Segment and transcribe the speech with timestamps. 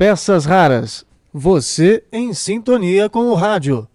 [0.00, 1.04] peças raras.
[1.30, 3.86] Você em sintonia com o rádio.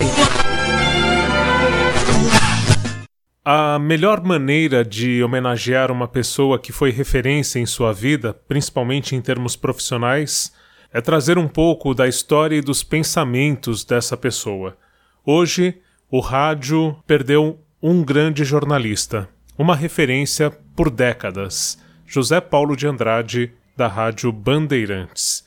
[3.43, 9.21] A melhor maneira de homenagear uma pessoa que foi referência em sua vida, principalmente em
[9.21, 10.53] termos profissionais,
[10.93, 14.77] é trazer um pouco da história e dos pensamentos dessa pessoa.
[15.25, 15.81] Hoje,
[16.11, 19.27] o rádio perdeu um grande jornalista,
[19.57, 25.44] uma referência por décadas, José Paulo de Andrade, da Rádio Bandeirantes.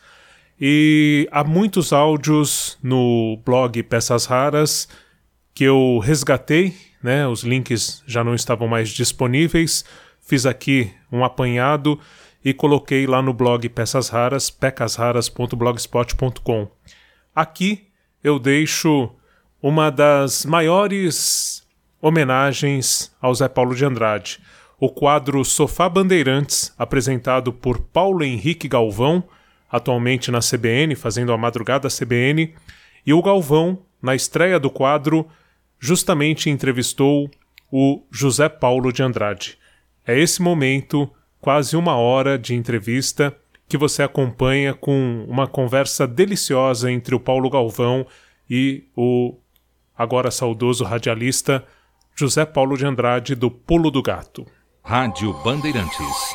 [0.60, 4.88] E há muitos áudios no blog Peças Raras
[5.54, 7.26] que eu resgatei, né?
[7.26, 9.84] Os links já não estavam mais disponíveis.
[10.20, 11.98] Fiz aqui um apanhado
[12.44, 16.68] e coloquei lá no blog Peças Raras, pecasraras.blogspot.com.
[17.34, 17.88] Aqui
[18.22, 19.10] eu deixo
[19.62, 21.66] uma das maiores
[22.00, 24.38] homenagens ao Zé Paulo de Andrade,
[24.78, 29.24] o quadro Sofá Bandeirantes, apresentado por Paulo Henrique Galvão,
[29.70, 32.54] atualmente na CBN, fazendo a madrugada CBN,
[33.06, 35.28] e o Galvão, na estreia do quadro,
[35.78, 37.30] justamente entrevistou
[37.70, 39.58] o José Paulo de Andrade.
[40.06, 43.36] É esse momento, quase uma hora de entrevista,
[43.68, 48.06] que você acompanha com uma conversa deliciosa entre o Paulo Galvão
[48.48, 49.36] e o
[49.96, 51.64] agora saudoso radialista
[52.16, 54.46] José Paulo de Andrade do Pulo do Gato.
[54.82, 56.34] Rádio Bandeirantes.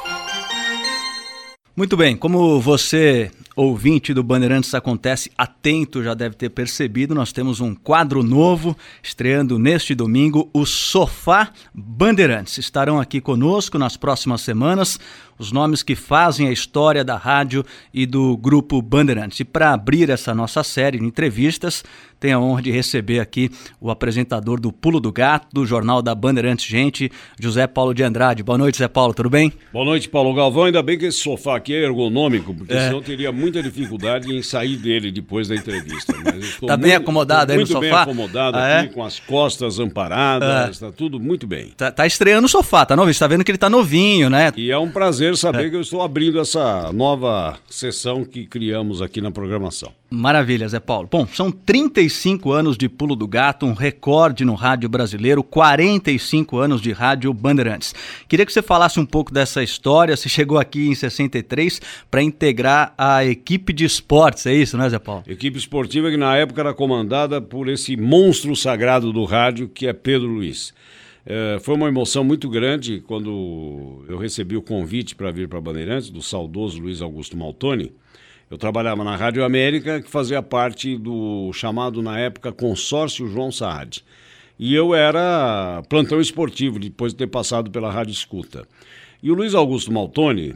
[1.76, 7.60] Muito bem, como você, ouvinte do Bandeirantes Acontece, atento já deve ter percebido, nós temos
[7.60, 12.60] um quadro novo estreando neste domingo, o Sofá Bandeirantes.
[12.60, 15.00] Estarão aqui conosco nas próximas semanas
[15.38, 19.40] os nomes que fazem a história da rádio e do grupo Bandeirantes.
[19.40, 21.84] E para abrir essa nossa série de entrevistas,
[22.24, 26.16] tenho a honra de receber aqui o apresentador do Pulo do Gato, do Jornal da
[26.16, 28.42] Bandeirantes Gente, José Paulo de Andrade.
[28.42, 29.52] Boa noite, Zé Paulo, tudo bem?
[29.74, 30.64] Boa noite, Paulo Galvão.
[30.64, 32.88] Ainda bem que esse sofá aqui é ergonômico, porque é.
[32.88, 36.14] senão teria muita dificuldade em sair dele depois da entrevista.
[36.40, 37.80] Está bem acomodado aí no sofá?
[37.80, 38.94] Muito bem acomodado ah, aqui, é?
[38.94, 40.92] com as costas amparadas, está é.
[40.92, 41.74] tudo muito bem.
[41.76, 43.08] Tá, tá, estreando o sofá, tá novo?
[43.08, 44.54] Você está vendo que ele está novinho, né?
[44.56, 45.70] E é um prazer saber é.
[45.70, 49.92] que eu estou abrindo essa nova sessão que criamos aqui na programação.
[50.10, 51.08] Maravilha, Zé Paulo.
[51.12, 56.82] Bom, são 35 anos de Pulo do Gato, um recorde no rádio brasileiro, 45 anos
[56.82, 57.96] de rádio Bandeirantes.
[58.28, 60.16] Queria que você falasse um pouco dessa história.
[60.16, 65.00] Você chegou aqui em 63 para integrar a equipe de esportes, é isso, né, Zé
[65.00, 65.24] Paulo?
[65.28, 69.94] Equipe esportiva que na época era comandada por esse monstro sagrado do rádio, que é
[69.94, 70.74] Pedro Luiz.
[71.26, 76.10] É, foi uma emoção muito grande quando eu recebi o convite para vir para Bandeirantes,
[76.10, 77.94] do saudoso Luiz Augusto Maltoni.
[78.50, 84.04] Eu trabalhava na Rádio América, que fazia parte do chamado na época Consórcio João Saad.
[84.60, 88.68] E eu era plantão esportivo, depois de ter passado pela Rádio Escuta.
[89.22, 90.54] E o Luiz Augusto Maltoni,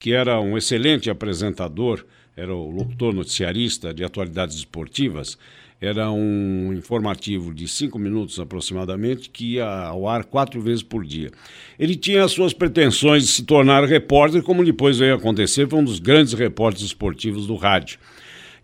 [0.00, 2.04] que era um excelente apresentador,
[2.36, 5.38] era o locutor noticiarista de atualidades esportivas,
[5.80, 11.30] era um informativo de cinco minutos aproximadamente, que ia ao ar quatro vezes por dia.
[11.78, 15.84] Ele tinha as suas pretensões de se tornar repórter, como depois veio acontecer, foi um
[15.84, 17.98] dos grandes repórteres esportivos do rádio.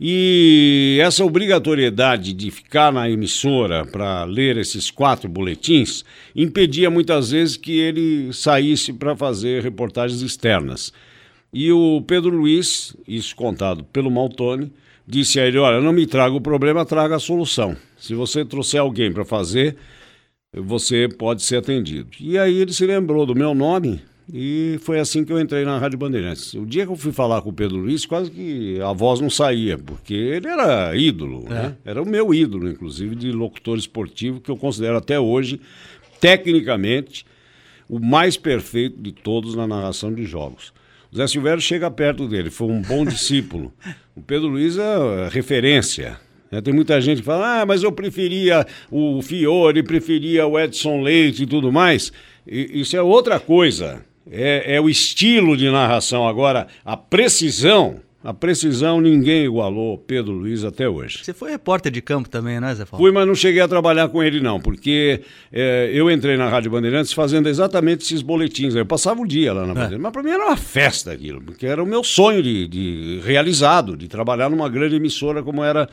[0.01, 6.05] E essa obrigatoriedade de ficar na emissora para ler esses quatro boletins
[6.35, 10.93] impedia muitas vezes que ele saísse para fazer reportagens externas.
[11.53, 14.73] E o Pedro Luiz, isso contado pelo Maltoni,
[15.07, 17.77] disse a ele: Olha, não me traga o problema, traga a solução.
[17.97, 19.77] Se você trouxer alguém para fazer,
[20.53, 22.11] você pode ser atendido.
[22.21, 24.01] E aí ele se lembrou do meu nome
[24.33, 26.55] e foi assim que eu entrei na Rádio Bandeirantes.
[26.55, 29.29] O dia que eu fui falar com o Pedro Luiz, quase que a voz não
[29.29, 31.51] saía, porque ele era ídolo, é.
[31.51, 31.77] né?
[31.85, 35.61] Era o meu ídolo, inclusive, de locutor esportivo, que eu considero até hoje,
[36.21, 37.27] tecnicamente,
[37.89, 40.73] o mais perfeito de todos na narração de jogos.
[41.17, 43.73] Zé Silvério chega perto dele, foi um bom discípulo.
[44.17, 46.19] O Pedro Luiz é referência.
[46.51, 46.61] Né?
[46.61, 51.45] Tem muita gente que fala, ah, mas eu preferia o Fiore, preferia o Edson Leite
[51.45, 52.13] e tudo mais.
[52.45, 54.05] E, isso é outra coisa.
[54.29, 56.27] É, é o estilo de narração.
[56.27, 61.23] Agora, a precisão a precisão ninguém igualou Pedro Luiz até hoje.
[61.23, 63.05] Você foi repórter de campo também, né, Zé Paulo?
[63.05, 65.21] Fui, mas não cheguei a trabalhar com ele, não, porque
[65.53, 68.75] é, eu entrei na Rádio Bandeirantes fazendo exatamente esses boletins.
[68.75, 69.75] Eu passava o dia lá na é.
[69.75, 73.21] Bandeirantes, mas para mim era uma festa aquilo, porque era o meu sonho de, de
[73.23, 75.87] realizado, de trabalhar numa grande emissora como era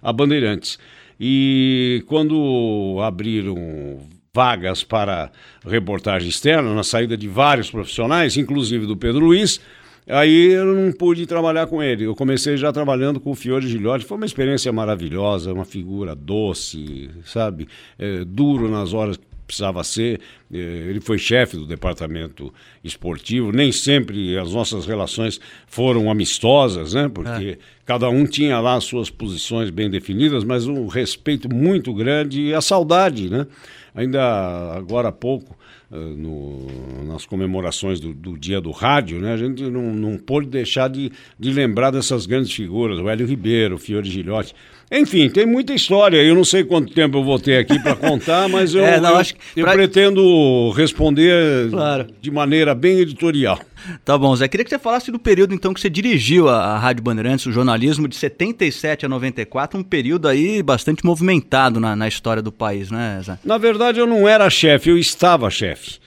[0.00, 0.78] a Bandeirantes.
[1.18, 3.98] E quando abriram
[4.32, 5.32] vagas para
[5.66, 9.60] reportagem externa, na saída de vários profissionais, inclusive do Pedro Luiz,
[10.08, 12.04] Aí eu não pude trabalhar com ele.
[12.04, 14.04] Eu comecei já trabalhando com o Fiore Gilhote.
[14.04, 17.68] Foi uma experiência maravilhosa, uma figura doce, sabe?
[17.98, 19.18] É, duro nas horas
[19.52, 20.20] precisava ser.
[20.52, 22.52] Eh, ele foi chefe do departamento
[22.82, 23.52] esportivo.
[23.52, 27.08] Nem sempre as nossas relações foram amistosas, né?
[27.12, 27.58] Porque é.
[27.84, 32.54] cada um tinha lá as suas posições bem definidas, mas um respeito muito grande e
[32.54, 33.46] a saudade, né?
[33.94, 35.54] Ainda agora há pouco,
[35.98, 39.32] no, nas comemorações do, do, dia do rádio, né?
[39.32, 43.74] A gente não, não pôde deixar de, de lembrar dessas grandes figuras, o Hélio Ribeiro,
[43.74, 44.54] o Fiore Gilhote.
[44.92, 46.18] Enfim, tem muita história.
[46.18, 49.18] Eu não sei quanto tempo eu vou ter aqui para contar, mas eu, é, não,
[49.18, 49.72] eu, eu pra...
[49.72, 52.08] pretendo responder claro.
[52.20, 53.58] de maneira bem editorial.
[54.04, 54.46] Tá bom, Zé.
[54.46, 57.52] Queria que você falasse do período, então, que você dirigiu a, a Rádio Bandeirantes, o
[57.52, 62.90] jornalismo de 77 a 94, um período aí bastante movimentado na, na história do país,
[62.90, 63.38] né, Zé?
[63.42, 66.01] Na verdade, eu não era chefe, eu estava chefe.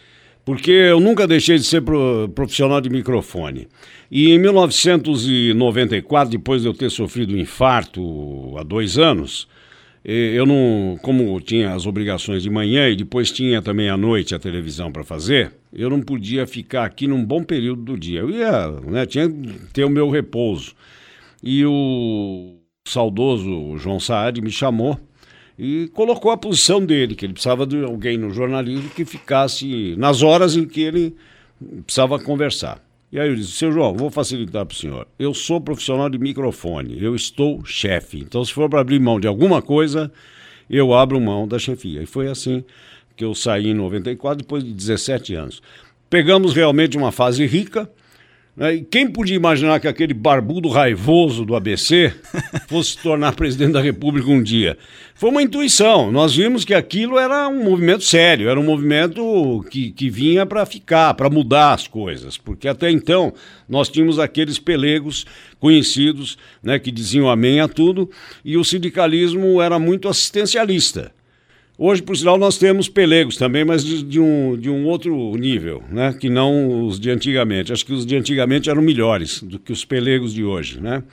[0.45, 1.81] Porque eu nunca deixei de ser
[2.35, 3.67] profissional de microfone.
[4.11, 9.47] E em 1994, depois de eu ter sofrido um infarto há dois anos,
[10.03, 14.39] eu não, como tinha as obrigações de manhã e depois tinha também à noite a
[14.39, 18.19] televisão para fazer, eu não podia ficar aqui num bom período do dia.
[18.19, 20.75] Eu ia, né, tinha que ter o meu repouso.
[21.41, 22.57] E o
[22.87, 24.99] saudoso João Saad me chamou
[25.57, 30.21] e colocou a posição dele, que ele precisava de alguém no jornalismo que ficasse nas
[30.21, 31.15] horas em que ele
[31.85, 32.83] precisava conversar.
[33.11, 35.07] E aí eu disse, seu João, vou facilitar para o senhor.
[35.17, 38.19] Eu sou profissional de microfone, eu estou chefe.
[38.19, 40.11] Então, se for para abrir mão de alguma coisa,
[40.69, 42.01] eu abro mão da chefia.
[42.01, 42.63] E foi assim
[43.15, 45.61] que eu saí em 94, depois de 17 anos.
[46.09, 47.89] Pegamos realmente uma fase rica?
[48.57, 52.13] E quem podia imaginar que aquele barbudo raivoso do ABC
[52.69, 54.77] fosse se tornar presidente da República um dia?
[55.13, 56.09] Foi uma intuição.
[56.09, 60.65] Nós vimos que aquilo era um movimento sério, era um movimento que, que vinha para
[60.65, 62.37] ficar, para mudar as coisas.
[62.37, 63.33] Porque até então
[63.67, 65.25] nós tínhamos aqueles pelegos
[65.59, 68.09] conhecidos né, que diziam amém a tudo
[68.43, 71.14] e o sindicalismo era muito assistencialista.
[71.77, 75.83] Hoje, por sinal, nós temos pelegos também, mas de, de, um, de um outro nível,
[75.91, 76.13] né?
[76.13, 77.73] que não os de antigamente.
[77.73, 81.03] Acho que os de antigamente eram melhores do que os pelegos de hoje, né?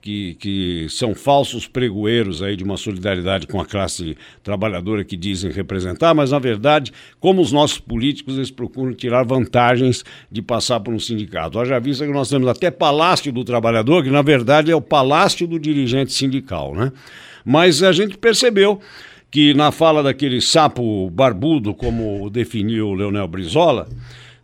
[0.00, 5.50] que, que são falsos pregoeiros aí de uma solidariedade com a classe trabalhadora que dizem
[5.50, 10.94] representar, mas, na verdade, como os nossos políticos, eles procuram tirar vantagens de passar por
[10.94, 11.58] um sindicato.
[11.58, 15.48] Haja vista que nós temos até Palácio do Trabalhador, que, na verdade, é o Palácio
[15.48, 16.74] do Dirigente Sindical.
[16.76, 16.92] Né?
[17.44, 18.80] Mas a gente percebeu
[19.32, 23.88] que na fala daquele sapo barbudo, como definiu o Leonel Brizola,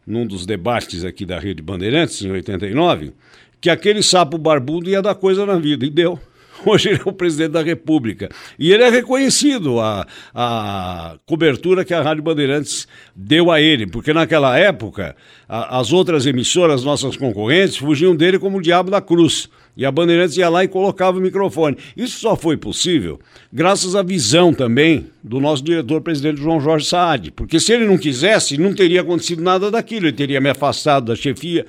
[0.06, 3.12] num dos debates aqui da Rede Bandeirantes, em 89,
[3.60, 6.18] que aquele sapo barbudo ia dar coisa na vida, e deu.
[6.64, 8.30] Hoje ele é o presidente da República.
[8.58, 14.14] E ele é reconhecido a, a cobertura que a Rádio Bandeirantes deu a ele, porque
[14.14, 15.14] naquela época
[15.46, 19.50] a, as outras emissoras, nossas concorrentes, fugiam dele como o diabo da cruz.
[19.78, 21.78] E a Bandeirantes ia lá e colocava o microfone.
[21.96, 23.20] Isso só foi possível
[23.52, 27.30] graças à visão também do nosso diretor-presidente João Jorge Saad.
[27.30, 30.06] Porque se ele não quisesse, não teria acontecido nada daquilo.
[30.06, 31.64] Ele teria me afastado da chefia.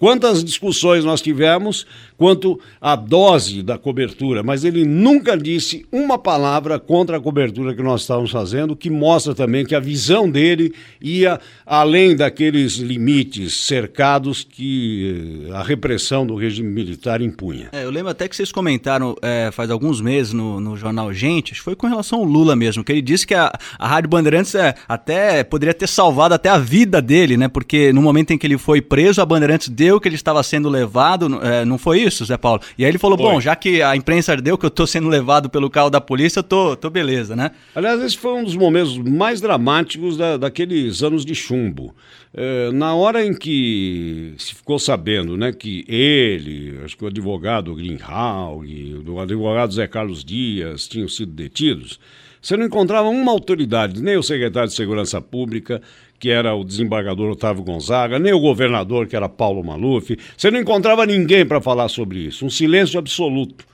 [0.00, 1.86] Quantas discussões nós tivemos
[2.16, 7.82] quanto à dose da cobertura, mas ele nunca disse uma palavra contra a cobertura que
[7.82, 14.42] nós estávamos fazendo, que mostra também que a visão dele ia além daqueles limites cercados
[14.42, 17.68] que eh, a repressão do regime militar impunha.
[17.70, 21.52] É, eu lembro até que vocês comentaram é, faz alguns meses no, no jornal Gente,
[21.52, 24.08] acho que foi com relação ao Lula mesmo, que ele disse que a, a Rádio
[24.08, 27.48] Bandeirantes é, até poderia ter salvado até a vida dele, né?
[27.48, 30.68] Porque no momento em que ele foi preso, a Bandeirantes deu que ele estava sendo
[30.68, 32.60] levado, é, não foi isso, Zé Paulo?
[32.76, 33.26] E aí ele falou, foi.
[33.26, 36.40] bom, já que a imprensa ardeu que eu estou sendo levado pelo carro da polícia,
[36.40, 37.52] eu tô, tô beleza, né?
[37.74, 41.94] Aliás, esse foi um dos momentos mais dramáticos da, daqueles anos de chumbo.
[42.32, 47.74] É, na hora em que se ficou sabendo né, que ele, acho que o advogado
[47.74, 48.64] Greenhalgh,
[49.08, 51.98] o advogado Zé Carlos Dias tinham sido detidos,
[52.40, 55.82] você não encontrava uma autoridade, nem o secretário de Segurança Pública,
[56.20, 60.16] que era o desembargador Otávio Gonzaga, nem o governador, que era Paulo Maluf.
[60.36, 62.44] Você não encontrava ninguém para falar sobre isso.
[62.44, 63.64] Um silêncio absoluto.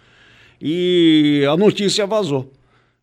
[0.63, 2.53] E a notícia vazou.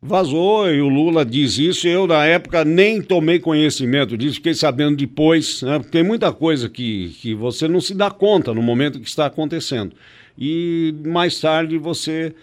[0.01, 1.88] Vazou e o Lula diz isso.
[1.88, 5.79] Eu, na época, nem tomei conhecimento disso, fiquei sabendo depois, né?
[5.91, 9.93] tem muita coisa que, que você não se dá conta no momento que está acontecendo.
[10.38, 12.33] E mais tarde você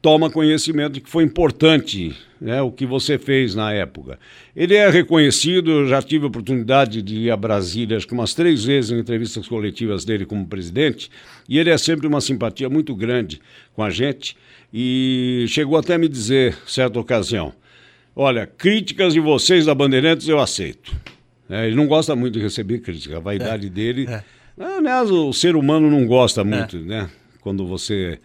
[0.00, 4.18] toma conhecimento de que foi importante né, o que você fez na época.
[4.54, 8.34] Ele é reconhecido, eu já tive a oportunidade de ir a Brasília, acho que umas
[8.34, 11.08] três vezes em entrevistas coletivas dele como presidente,
[11.48, 13.40] e ele é sempre uma simpatia muito grande
[13.74, 14.36] com a gente,
[14.74, 17.52] e chegou até a me dizer, certa ocasião,
[18.16, 20.92] olha, críticas de vocês da Bandeirantes eu aceito.
[21.48, 24.06] É, ele não gosta muito de receber crítica, a vaidade é, dele...
[24.08, 24.22] É.
[24.60, 26.80] Aliás, o ser humano não gosta muito, é.
[26.80, 27.10] né?
[27.40, 28.18] Quando você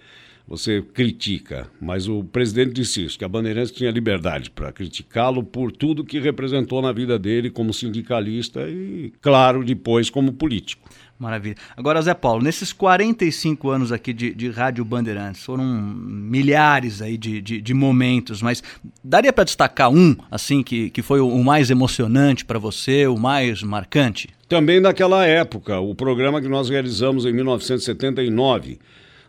[0.48, 1.70] você critica.
[1.80, 6.20] Mas o presidente disse isso, que a Bandeirantes tinha liberdade para criticá-lo por tudo que
[6.20, 10.88] representou na vida dele como sindicalista e, claro, depois como político.
[11.20, 11.56] Maravilha.
[11.75, 17.42] Agora, Zé Paulo, nesses 45 anos aqui de, de Rádio Bandeirantes, foram milhares aí de,
[17.42, 18.62] de, de momentos, mas
[19.04, 23.63] daria para destacar um, assim, que, que foi o mais emocionante para você, o mais
[23.63, 24.30] marcante?
[24.48, 28.77] Também naquela época, o programa que nós realizamos em 1979,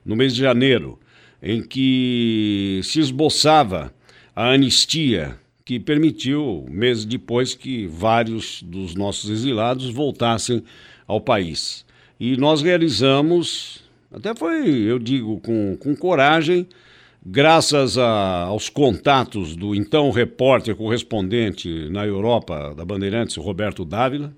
[0.05, 0.99] no mês de janeiro,
[1.43, 3.93] em que se esboçava
[4.35, 10.65] a anistia que permitiu, meses depois, que vários dos nossos exilados voltassem
[11.07, 11.85] ao país.
[12.19, 16.67] E nós realizamos, até foi, eu digo, com, com coragem,
[17.25, 24.33] graças a, aos contatos do então repórter correspondente na Europa da Bandeirantes, Roberto Dávila.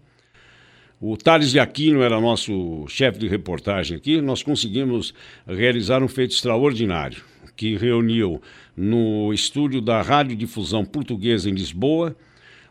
[1.00, 4.20] O Thales de Aquino era nosso chefe de reportagem aqui.
[4.20, 5.14] Nós conseguimos
[5.46, 7.22] realizar um feito extraordinário,
[7.56, 8.40] que reuniu
[8.76, 12.14] no estúdio da Rádio Difusão Portuguesa em Lisboa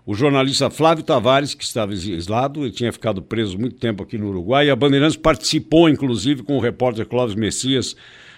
[0.09, 4.29] o jornalista Flávio Tavares, que estava exilado, ele tinha ficado preso muito tempo aqui no
[4.29, 7.95] Uruguai, e a Bandeirantes participou, inclusive, com o repórter Clóvis Messias,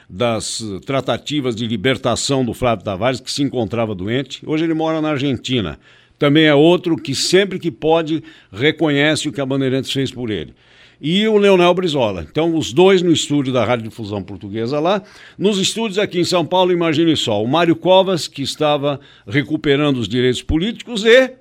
[0.09, 4.41] das tratativas de libertação do Flávio Tavares, que se encontrava doente.
[4.45, 5.79] Hoje ele mora na Argentina.
[6.21, 10.53] Também é outro que, sempre que pode, reconhece o que a Bandeirantes fez por ele
[11.01, 12.27] e o Leonel Brizola.
[12.29, 15.01] Então, os dois no estúdio da Rádio Difusão Portuguesa lá.
[15.35, 20.07] Nos estúdios aqui em São Paulo, imagine só, o Mário Covas, que estava recuperando os
[20.07, 21.31] direitos políticos, e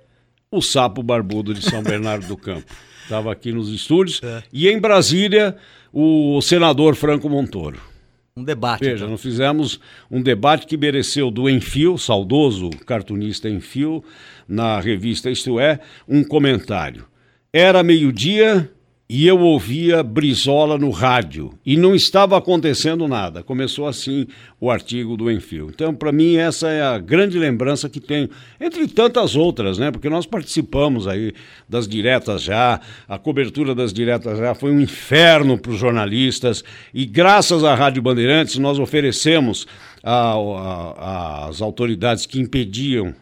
[0.51, 2.65] o sapo barbudo de São Bernardo do Campo.
[3.05, 4.23] Estava aqui nos estúdios.
[4.23, 4.43] É.
[4.51, 5.57] E em Brasília,
[5.93, 7.91] o senador Franco Montoro.
[8.37, 8.81] Um debate.
[8.81, 9.11] Veja, então.
[9.11, 14.03] nós fizemos um debate que mereceu do Enfio, saudoso cartunista Enfio,
[14.51, 15.79] na revista Isto É,
[16.09, 17.07] um comentário.
[17.53, 18.69] Era meio-dia,
[19.13, 23.43] e eu ouvia Brizola no rádio e não estava acontecendo nada.
[23.43, 24.29] Começou assim
[24.61, 25.69] o artigo do Enfio.
[25.69, 28.31] Então, para mim, essa é a grande lembrança que tenho,
[28.61, 29.91] entre tantas outras, né?
[29.91, 31.33] Porque nós participamos aí
[31.69, 36.63] das diretas já, a cobertura das diretas já foi um inferno para os jornalistas
[36.95, 39.67] e graças à Rádio Bandeirantes nós oferecemos
[40.05, 43.13] às autoridades que impediam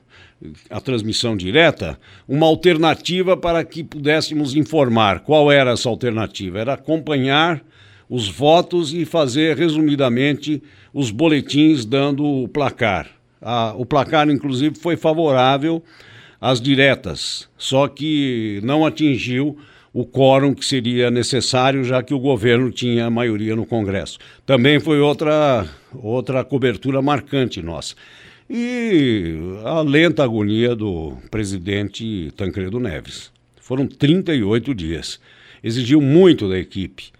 [0.70, 5.20] a transmissão direta, uma alternativa para que pudéssemos informar.
[5.20, 6.60] Qual era essa alternativa?
[6.60, 7.62] Era acompanhar
[8.08, 10.62] os votos e fazer, resumidamente,
[10.94, 13.08] os boletins dando o placar.
[13.76, 15.82] o placar, inclusive, foi favorável
[16.40, 19.58] às diretas, só que não atingiu
[19.92, 24.18] o quórum que seria necessário, já que o governo tinha maioria no Congresso.
[24.46, 27.94] Também foi outra, outra cobertura marcante nossa
[28.50, 33.30] e a lenta agonia do presidente Tancredo Neves.
[33.60, 35.20] Foram 38 dias.
[35.62, 37.10] Exigiu muito da equipe,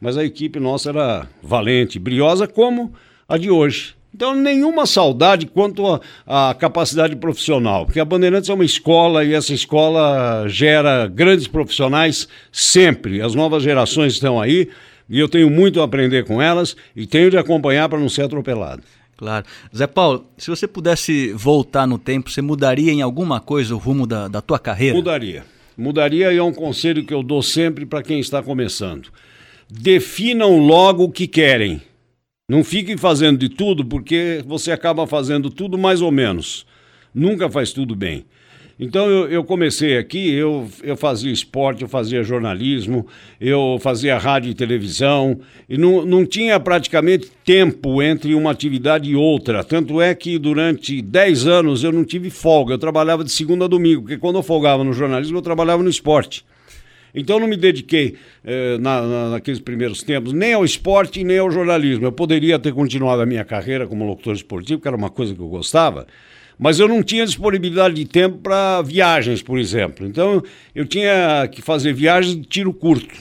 [0.00, 2.92] mas a equipe nossa era valente, briosa como
[3.28, 3.94] a de hoje.
[4.14, 9.54] Então, nenhuma saudade quanto à capacidade profissional, porque a Bandeirantes é uma escola e essa
[9.54, 13.22] escola gera grandes profissionais sempre.
[13.22, 14.68] As novas gerações estão aí
[15.08, 18.22] e eu tenho muito a aprender com elas e tenho de acompanhar para não ser
[18.22, 18.82] atropelado.
[19.22, 19.46] Claro.
[19.72, 24.04] Zé Paulo, se você pudesse voltar no tempo, você mudaria em alguma coisa o rumo
[24.04, 24.96] da, da tua carreira?
[24.96, 25.44] Mudaria.
[25.78, 29.10] Mudaria e é um conselho que eu dou sempre para quem está começando.
[29.70, 31.80] Definam logo o que querem.
[32.48, 36.66] Não fiquem fazendo de tudo, porque você acaba fazendo tudo mais ou menos.
[37.14, 38.24] Nunca faz tudo bem.
[38.78, 43.06] Então eu, eu, comecei aqui, eu, eu fazia esporte, eu fazia jornalismo,
[43.40, 45.38] eu fazia rádio e televisão,
[45.68, 49.62] e não, não tinha praticamente tempo entre uma atividade e outra.
[49.62, 53.68] Tanto é que durante 10 anos eu não tive folga, eu trabalhava de segunda a
[53.68, 56.44] domingo, porque quando eu folgava no jornalismo eu trabalhava no esporte.
[57.14, 61.50] Então não me dediquei eh, na, na, naqueles primeiros tempos nem ao esporte nem ao
[61.50, 62.06] jornalismo.
[62.06, 65.40] Eu poderia ter continuado a minha carreira como locutor esportivo, que era uma coisa que
[65.40, 66.06] eu gostava,
[66.62, 70.06] mas eu não tinha disponibilidade de tempo para viagens, por exemplo.
[70.06, 70.40] Então
[70.72, 73.18] eu tinha que fazer viagens de tiro curto.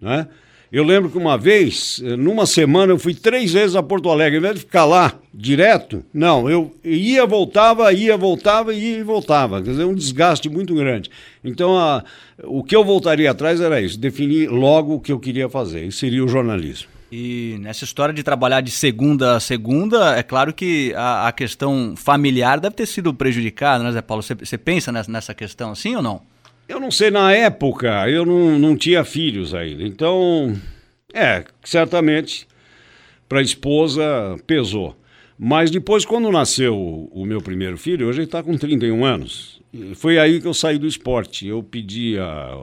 [0.00, 0.26] Né?
[0.72, 4.38] Eu lembro que uma vez, numa semana, eu fui três vezes a Porto Alegre.
[4.38, 9.62] Ao invés de ficar lá direto, não, eu ia, voltava, ia, voltava, ia e voltava.
[9.62, 11.08] Quer dizer, um desgaste muito grande.
[11.44, 12.02] Então, a,
[12.42, 15.92] o que eu voltaria atrás era isso: definir logo o que eu queria fazer, e
[15.92, 16.88] seria o jornalismo.
[17.10, 21.94] E nessa história de trabalhar de segunda a segunda, é claro que a, a questão
[21.96, 24.22] familiar deve ter sido prejudicada, né, Zé Paulo?
[24.22, 26.22] Você pensa nessa, nessa questão assim ou não?
[26.68, 29.82] Eu não sei, na época eu não, não tinha filhos ainda.
[29.82, 30.56] Então,
[31.12, 32.46] é, certamente
[33.28, 34.02] para a esposa
[34.46, 34.96] pesou.
[35.36, 39.60] Mas depois, quando nasceu o, meu primeiro filho, hoje ele está com 31 anos.
[39.94, 41.46] Foi aí que eu saí do esporte.
[41.46, 42.56] Eu pedi a,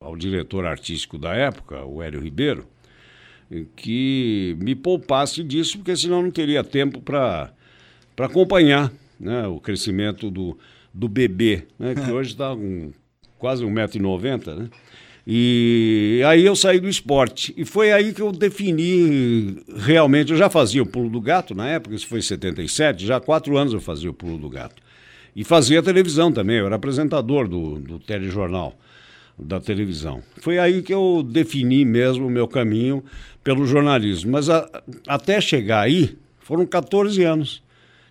[0.00, 2.66] ao diretor artístico da época, o Hélio Ribeiro,
[3.76, 7.52] que me poupasse disso, porque senão não teria tempo para
[8.18, 10.58] acompanhar né, o crescimento do,
[10.92, 12.92] do bebê, né, que hoje está com
[13.38, 14.68] quase 1,90m, né?
[15.26, 17.54] E aí eu saí do esporte.
[17.56, 20.32] E foi aí que eu defini realmente.
[20.32, 23.20] Eu já fazia o pulo do gato na época, isso foi em 77, já há
[23.20, 24.82] quatro anos eu fazia o pulo do gato.
[25.34, 28.78] E fazia televisão também, eu era apresentador do, do telejornal
[29.38, 30.22] da televisão.
[30.38, 33.04] Foi aí que eu defini mesmo o meu caminho
[33.42, 34.32] pelo jornalismo.
[34.32, 34.68] Mas a,
[35.06, 37.64] até chegar aí, foram 14 anos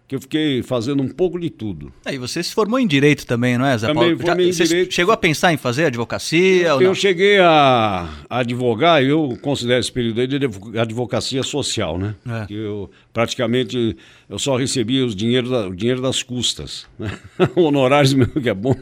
[0.07, 1.91] que eu fiquei fazendo um pouco de tudo.
[2.05, 4.19] É, e você se formou em direito também, não é, Zé também Paulo?
[4.19, 4.93] Formei Já, em direito.
[4.93, 6.67] chegou a pensar em fazer advocacia?
[6.67, 10.37] Eu, eu cheguei a, a, advogar, eu considero esse período aí de
[10.77, 12.15] advocacia social, né?
[12.27, 12.45] É.
[12.53, 13.95] Eu praticamente
[14.29, 17.17] eu só recebia os dinheiro da, o dinheiro das custas, né?
[17.55, 18.75] honorários meu que é bom.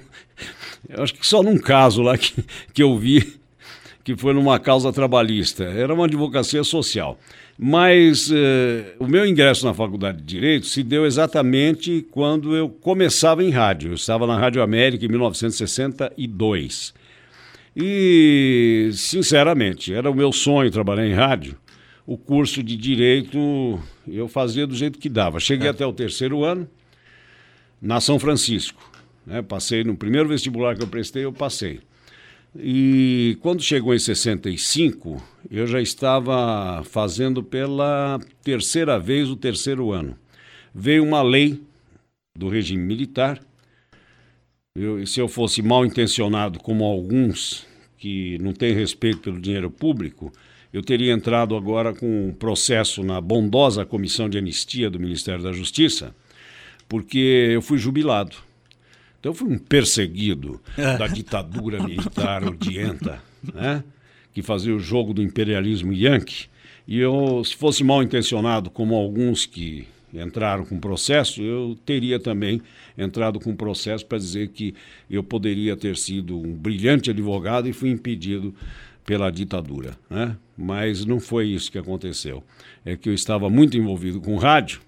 [0.87, 3.41] Eu acho que só num caso lá que, que eu vi
[4.03, 5.63] que foi numa causa trabalhista.
[5.63, 7.19] Era uma advocacia social.
[7.57, 13.43] Mas eh, o meu ingresso na Faculdade de Direito se deu exatamente quando eu começava
[13.43, 13.91] em rádio.
[13.91, 16.93] Eu estava na Rádio América em 1962.
[17.75, 21.55] E, sinceramente, era o meu sonho trabalhar em rádio.
[22.05, 25.39] O curso de Direito eu fazia do jeito que dava.
[25.39, 25.69] Cheguei é.
[25.71, 26.67] até o terceiro ano,
[27.79, 28.90] na São Francisco.
[29.25, 29.41] Né?
[29.41, 31.79] Passei no primeiro vestibular que eu prestei, eu passei.
[32.55, 40.17] E quando chegou em 65, eu já estava fazendo pela terceira vez o terceiro ano.
[40.73, 41.61] Veio uma lei
[42.35, 43.39] do regime militar.
[44.75, 47.65] Eu, se eu fosse mal intencionado, como alguns
[47.97, 50.31] que não têm respeito pelo dinheiro público,
[50.73, 55.51] eu teria entrado agora com um processo na bondosa comissão de anistia do Ministério da
[55.51, 56.15] Justiça,
[56.87, 58.35] porque eu fui jubilado.
[59.21, 60.97] Então eu fui um perseguido é.
[60.97, 63.21] da ditadura militar odienta,
[63.53, 63.83] né?
[64.33, 66.47] que fazia o jogo do imperialismo yankee.
[66.87, 72.61] E eu, se fosse mal intencionado, como alguns que entraram com processo, eu teria também
[72.97, 74.73] entrado com processo para dizer que
[75.09, 78.55] eu poderia ter sido um brilhante advogado e fui impedido
[79.05, 79.95] pela ditadura.
[80.09, 80.35] Né?
[80.57, 82.43] Mas não foi isso que aconteceu.
[82.83, 84.81] É que eu estava muito envolvido com rádio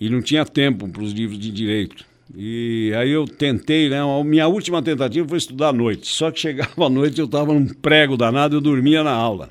[0.00, 2.09] e não tinha tempo para os livros de direito.
[2.36, 3.98] E aí eu tentei, né?
[4.00, 6.06] A minha última tentativa foi estudar à noite.
[6.08, 9.48] Só que chegava à noite eu estava num prego danado e eu dormia na aula.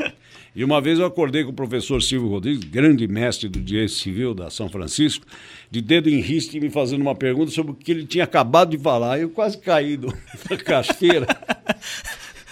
[0.55, 4.33] E uma vez eu acordei com o professor Silvio Rodrigues, grande mestre do direito civil
[4.33, 5.25] da São Francisco,
[5.69, 8.77] de dedo em riste, me fazendo uma pergunta sobre o que ele tinha acabado de
[8.77, 9.19] falar.
[9.19, 10.07] Eu quase caí do,
[10.49, 11.27] da casteira.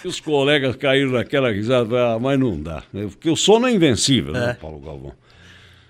[0.04, 2.84] e os colegas caíram naquela risada, ah, mas não dá.
[2.92, 4.48] Porque o sono é invencível, né, é.
[4.48, 5.14] né, Paulo Galvão?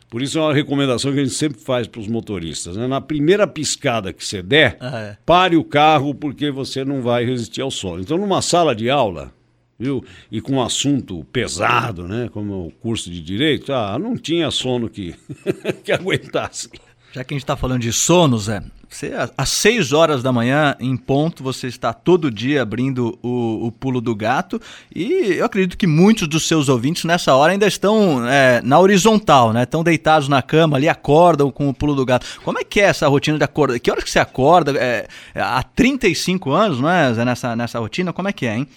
[0.10, 2.78] Por isso é uma recomendação que a gente sempre faz para os motoristas.
[2.78, 2.88] Né?
[2.88, 5.18] Na primeira piscada que você der, ah, é.
[5.26, 8.02] pare o carro porque você não vai resistir ao sono.
[8.02, 9.34] Então, numa sala de aula,
[9.78, 10.04] viu?
[10.32, 12.30] E com um assunto pesado, né?
[12.32, 15.14] Como o curso de direito, ah, não tinha sono que,
[15.84, 16.70] que aguentasse.
[17.14, 20.76] Já que a gente está falando de sono, Zé, você, às 6 horas da manhã,
[20.80, 24.62] em ponto, você está todo dia abrindo o, o, pulo do gato.
[24.94, 29.52] E eu acredito que muitos dos seus ouvintes nessa hora ainda estão é, na horizontal,
[29.52, 29.64] né?
[29.64, 32.26] Estão deitados na cama ali, acordam com o pulo do gato.
[32.44, 33.78] Como é que é essa rotina de acordar?
[33.80, 34.72] Que horas que você acorda?
[34.78, 38.14] É, há 35 anos, não é, Zé, nessa, nessa rotina?
[38.14, 38.68] Como é que é, hein?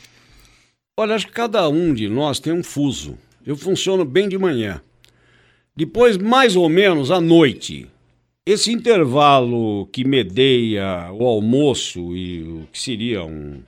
[0.98, 3.16] Olha, acho que cada um de nós tem um fuso.
[3.46, 4.80] Eu funciono bem de manhã.
[5.76, 7.88] Depois, mais ou menos, à noite
[8.50, 13.60] esse intervalo que medeia o almoço e o que seria um,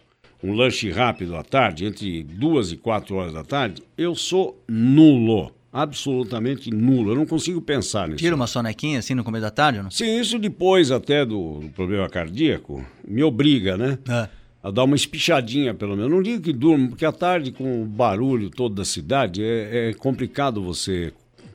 [0.43, 5.53] um lanche rápido à tarde, entre duas e quatro horas da tarde, eu sou nulo.
[5.73, 7.13] Absolutamente nulo.
[7.13, 8.19] Eu não consigo pensar nisso.
[8.19, 9.81] Tira uma sonequinha assim no começo da tarde?
[9.81, 9.91] Não?
[9.91, 13.99] Sim, isso depois até do, do problema cardíaco me obriga, né?
[14.07, 14.29] É.
[14.63, 16.11] A dar uma espichadinha, pelo menos.
[16.11, 19.95] Não digo que durmo, porque à tarde, com o barulho todo da cidade, é, é
[19.95, 21.13] complicado você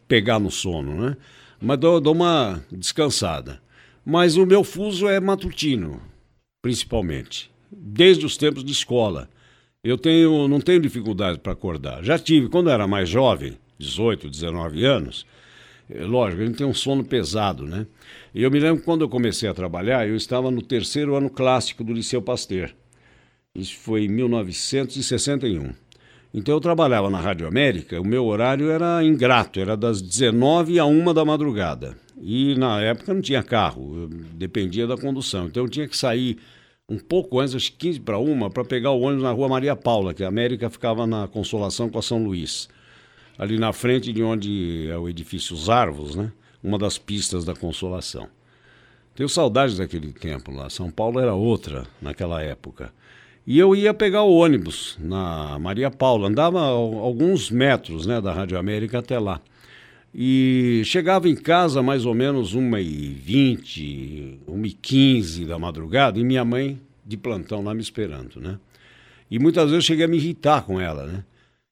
[0.07, 1.17] pegar no sono, né?
[1.59, 3.61] Mas dou, dou uma descansada.
[4.05, 6.01] Mas o meu fuso é matutino,
[6.61, 9.29] principalmente, desde os tempos de escola.
[9.83, 12.03] Eu tenho, não tenho dificuldade para acordar.
[12.03, 15.25] Já tive, quando eu era mais jovem, 18, 19 anos,
[15.89, 17.87] é, lógico, a gente tem um sono pesado, né?
[18.33, 21.29] E eu me lembro que quando eu comecei a trabalhar, eu estava no terceiro ano
[21.29, 22.71] clássico do Liceu Pasteur.
[23.55, 25.73] Isso foi em 1961.
[26.33, 30.85] Então eu trabalhava na Rádio América, o meu horário era ingrato, era das 19 a
[30.85, 31.97] 1 da madrugada.
[32.21, 35.47] E na época não tinha carro, dependia da condução.
[35.47, 36.37] Então eu tinha que sair
[36.89, 40.13] um pouco antes, às 15 para uma, para pegar o ônibus na rua Maria Paula,
[40.13, 42.69] que a América ficava na Consolação com a São Luís.
[43.37, 46.31] Ali na frente de onde é o edifício Os Arvos, né?
[46.63, 48.27] Uma das pistas da Consolação.
[49.13, 50.69] Tenho saudades daquele tempo lá.
[50.69, 52.91] São Paulo era outra naquela época.
[53.47, 58.57] E eu ia pegar o ônibus na Maria Paula, andava alguns metros né, da Rádio
[58.57, 59.39] América até lá.
[60.13, 67.15] E chegava em casa mais ou menos 1h20, 1h15 da madrugada, e minha mãe de
[67.15, 68.59] plantão lá me esperando, né?
[69.31, 71.23] E muitas vezes eu cheguei a me irritar com ela, né?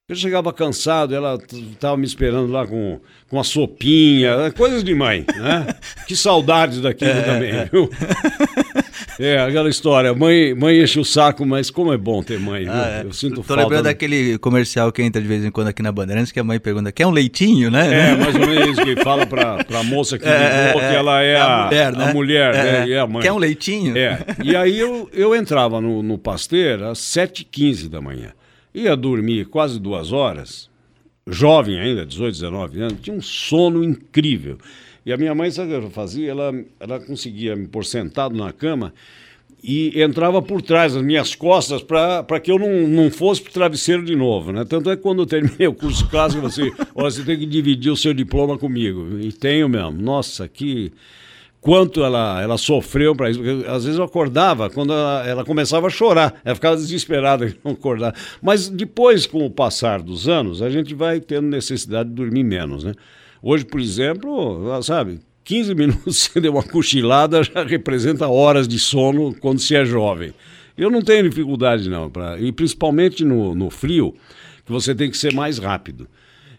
[0.08, 5.26] Eu chegava cansado, ela estava me esperando lá com, com a sopinha, coisas de mãe,
[5.36, 5.76] né?
[6.08, 7.90] que saudades daquilo é, também, viu?
[9.20, 13.02] É, aquela história, mãe, mãe enche o saco, mas como é bom ter mãe, ah,
[13.02, 13.06] é.
[13.06, 13.62] Eu sinto Tô falta.
[13.62, 16.44] Tô lembrando daquele comercial que entra de vez em quando aqui na Bandeirantes, que a
[16.44, 18.12] mãe pergunta, quer um leitinho, né?
[18.12, 20.96] É, mais ou menos isso, que fala pra, pra moça que é, ligou é, que
[20.96, 22.04] ela é, é a, a, mulher, né?
[22.04, 22.88] A mulher, né?
[22.88, 23.22] E é a mãe.
[23.22, 23.98] Quer um leitinho?
[23.98, 28.34] É, e aí eu, eu entrava no, no pasteiro às 7h15 da manhã.
[28.74, 30.70] Ia dormir quase duas horas,
[31.26, 34.58] jovem ainda, 18, 19 anos, tinha um sono incrível.
[35.06, 36.32] E a minha mãe, sabe o que ela fazia?
[36.32, 38.94] Ela, ela conseguia me pôr sentado na cama
[39.64, 43.54] e entrava por trás das minhas costas para que eu não, não fosse para o
[43.54, 44.52] travesseiro de novo.
[44.52, 44.64] Né?
[44.66, 47.92] Tanto é que quando eu terminei o curso clássico, você, olha, você tem que dividir
[47.92, 49.20] o seu diploma comigo.
[49.20, 49.94] E tenho mesmo.
[49.94, 50.92] Nossa, que
[51.62, 53.40] quanto ela, ela sofreu para isso.
[53.40, 57.58] Porque, às vezes eu acordava, quando ela, ela, começava a chorar, ela ficava desesperada de
[57.64, 58.16] não acordar.
[58.42, 62.84] Mas depois, com o passar dos anos, a gente vai tendo necessidade de dormir menos,
[62.84, 62.94] né?
[63.48, 69.36] Hoje, por exemplo, sabe, 15 minutos você deu uma cochilada já representa horas de sono
[69.36, 70.34] quando se é jovem.
[70.76, 72.10] Eu não tenho dificuldade, não.
[72.10, 74.16] Pra, e principalmente no, no frio,
[74.66, 76.08] que você tem que ser mais rápido.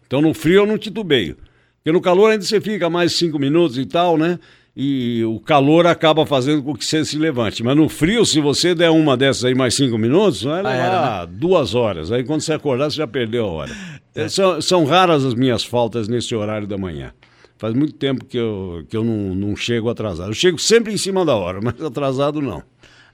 [0.06, 1.36] Então, no frio eu não titubeio.
[1.78, 4.38] Porque no calor ainda você fica mais cinco minutos e tal, né?
[4.76, 7.64] E o calor acaba fazendo com que você se levante.
[7.64, 11.26] Mas no frio, se você der uma dessas aí mais cinco minutos, vai levar ah,
[11.26, 11.32] né?
[11.32, 12.12] duas horas.
[12.12, 13.72] Aí quando você acordar, você já perdeu a hora.
[14.14, 14.28] É.
[14.28, 17.12] São, são raras as minhas faltas nesse horário da manhã.
[17.58, 20.28] Faz muito tempo que eu, que eu não, não chego atrasado.
[20.28, 22.62] Eu chego sempre em cima da hora, mas atrasado não.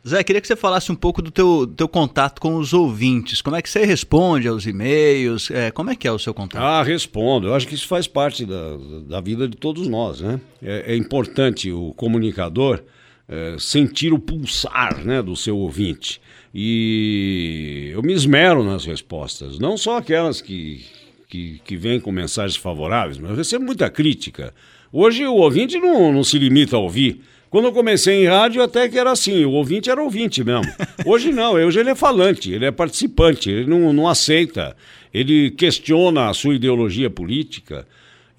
[0.06, 3.40] Zé, queria que você falasse um pouco do teu, teu contato com os ouvintes.
[3.40, 5.48] Como é que você responde aos e-mails?
[5.50, 6.60] É, como é que é o seu contato?
[6.60, 7.46] Ah, respondo.
[7.46, 10.40] Eu acho que isso faz parte da, da vida de todos nós, né?
[10.60, 12.82] É, é importante o comunicador
[13.28, 16.20] é, sentir o pulsar né, do seu ouvinte.
[16.52, 20.84] E eu me esmero nas respostas, não só aquelas que,
[21.28, 24.52] que, que vêm com mensagens favoráveis, mas eu recebo muita crítica.
[24.92, 27.22] Hoje o ouvinte não, não se limita a ouvir.
[27.52, 30.72] Quando eu comecei em rádio, até que era assim, o ouvinte era ouvinte mesmo.
[31.04, 34.74] Hoje não, hoje ele é falante, ele é participante, ele não, não aceita,
[35.12, 37.86] ele questiona a sua ideologia política.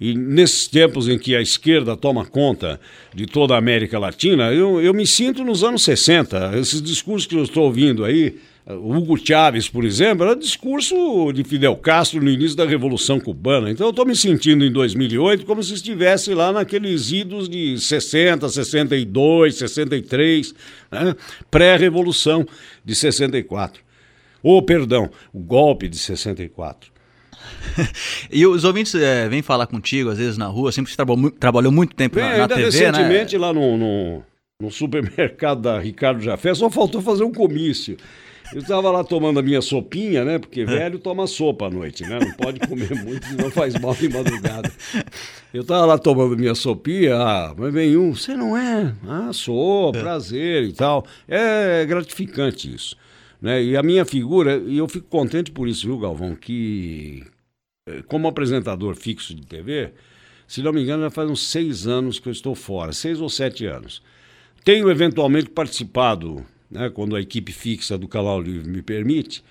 [0.00, 2.80] E nesses tempos em que a esquerda toma conta
[3.14, 6.58] de toda a América Latina, eu, eu me sinto nos anos 60.
[6.58, 11.76] Esses discursos que eu estou ouvindo aí, Hugo Chávez, por exemplo, era discurso de Fidel
[11.76, 13.70] Castro no início da Revolução Cubana.
[13.70, 18.48] Então eu estou me sentindo em 2008 como se estivesse lá naqueles idos de 60,
[18.48, 20.54] 62, 63,
[20.90, 21.14] né?
[21.50, 22.46] pré-revolução
[22.82, 23.82] de 64.
[24.42, 26.90] Ou, oh, perdão, o golpe de 64.
[28.32, 31.72] e os ouvintes é, vêm falar contigo, às vezes na rua, sempre que trabalhou, trabalhou
[31.72, 32.66] muito tempo na, na TV, né?
[32.66, 33.40] recentemente, né?
[33.40, 34.22] lá no, no,
[34.60, 37.96] no, supermercado da Ricardo Jafé, só faltou fazer um comício.
[38.54, 40.38] Eu estava lá tomando a minha sopinha, né?
[40.38, 42.20] Porque velho toma sopa à noite, né?
[42.20, 44.70] Não pode comer muito, não faz mal de madrugada.
[45.52, 48.94] Eu estava lá tomando minha sopinha, ah, mas vem um, você não é?
[49.08, 51.04] Ah, sou, prazer e tal.
[51.26, 52.96] É gratificante isso.
[53.42, 53.60] Né?
[53.60, 57.24] E a minha figura, e eu fico contente por isso, viu, Galvão, que,
[57.88, 59.92] eh, como apresentador fixo de TV,
[60.46, 63.28] se não me engano, já faz uns seis anos que eu estou fora, seis ou
[63.28, 64.00] sete anos.
[64.64, 69.42] Tenho eventualmente participado, né, quando a equipe fixa do Canal Livre me permite,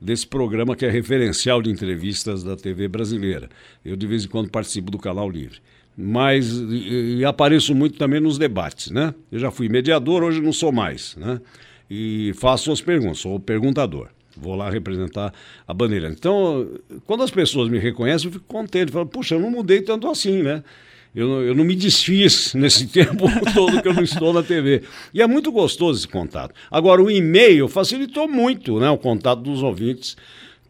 [0.00, 3.48] desse programa que é referencial de entrevistas da TV brasileira.
[3.84, 5.58] Eu, de vez em quando, participo do Canal Livre.
[5.96, 9.14] Mas e, e apareço muito também nos debates, né?
[9.30, 11.40] Eu já fui mediador, hoje não sou mais, né?
[11.88, 14.08] E faço as perguntas, sou o perguntador.
[14.36, 15.32] Vou lá representar
[15.68, 16.08] a bandeira.
[16.08, 16.66] Então,
[17.06, 18.90] quando as pessoas me reconhecem, eu fico contente.
[18.90, 20.64] Falo, puxa, eu não mudei tanto assim, né?
[21.14, 24.82] Eu, eu não me desfiz nesse tempo todo que eu não estou na TV.
[25.12, 26.54] E é muito gostoso esse contato.
[26.70, 30.16] Agora, o e-mail facilitou muito né, o contato dos ouvintes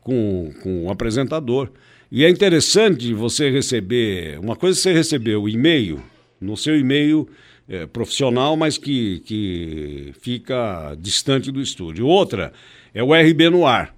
[0.01, 1.71] com, com o apresentador.
[2.11, 4.39] E é interessante você receber.
[4.39, 6.03] Uma coisa é você receber o e-mail,
[6.41, 7.29] no seu e-mail
[7.69, 12.07] é, profissional, mas que, que fica distante do estúdio.
[12.07, 12.53] Outra
[12.93, 13.95] é o RB no ar,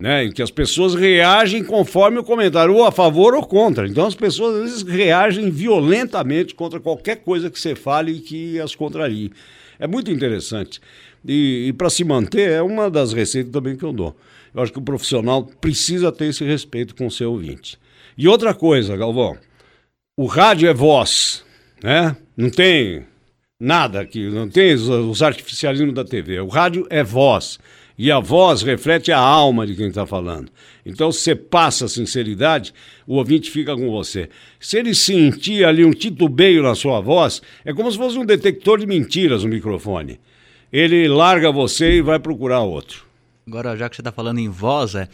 [0.00, 3.86] né, em que as pessoas reagem conforme o comentário, ou a favor ou contra.
[3.86, 8.58] Então as pessoas às vezes reagem violentamente contra qualquer coisa que você fale e que
[8.58, 9.30] as contrarie.
[9.78, 10.80] É muito interessante.
[11.26, 14.16] E, e para se manter, é uma das receitas também que eu dou.
[14.54, 17.78] Eu acho que o profissional precisa ter esse respeito com o seu ouvinte.
[18.16, 19.36] E outra coisa, Galvão,
[20.18, 21.44] o rádio é voz,
[21.82, 22.16] né?
[22.36, 23.04] Não tem
[23.60, 26.40] nada aqui, não tem os artificialismos da TV.
[26.40, 27.58] O rádio é voz.
[28.02, 30.50] E a voz reflete a alma de quem está falando.
[30.86, 32.72] Então, se você passa a sinceridade,
[33.06, 34.30] o ouvinte fica com você.
[34.58, 38.78] Se ele sentir ali um titubeio na sua voz, é como se fosse um detector
[38.78, 40.18] de mentiras no microfone.
[40.72, 43.04] Ele larga você e vai procurar outro.
[43.46, 45.06] Agora, já que você está falando em voz, é,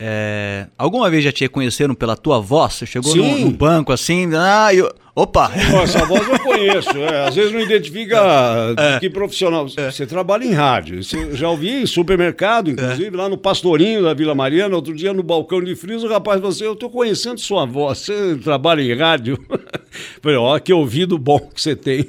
[0.00, 2.74] é, alguma vez já te reconheceram pela tua voz?
[2.74, 5.50] Você chegou no, no, banco assim, ah, eu, opa!
[5.82, 8.16] Essa voz eu conheço, é, às vezes não identifica
[8.78, 9.00] é.
[9.00, 9.66] que profissional.
[9.76, 9.90] É.
[9.90, 14.36] Você trabalha em rádio, você já ouvi em supermercado, inclusive, lá no Pastorinho da Vila
[14.36, 17.66] Mariana, outro dia no balcão de frios, o rapaz falou assim, eu estou conhecendo sua
[17.66, 19.36] voz, você trabalha em rádio?
[20.22, 22.06] Falei, ó, que ouvido bom que você tem.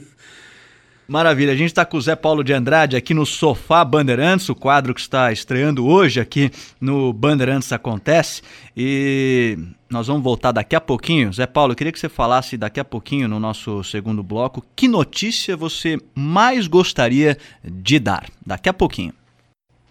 [1.10, 4.54] Maravilha, a gente está com o Zé Paulo de Andrade aqui no Sofá Bandeirantes, o
[4.54, 8.44] quadro que está estreando hoje aqui no Bandeirantes Acontece.
[8.78, 9.58] E
[9.90, 11.34] nós vamos voltar daqui a pouquinho.
[11.34, 14.88] Zé Paulo, eu queria que você falasse daqui a pouquinho no nosso segundo bloco que
[14.88, 18.30] notícia você mais gostaria de dar.
[18.46, 19.14] Daqui a pouquinho.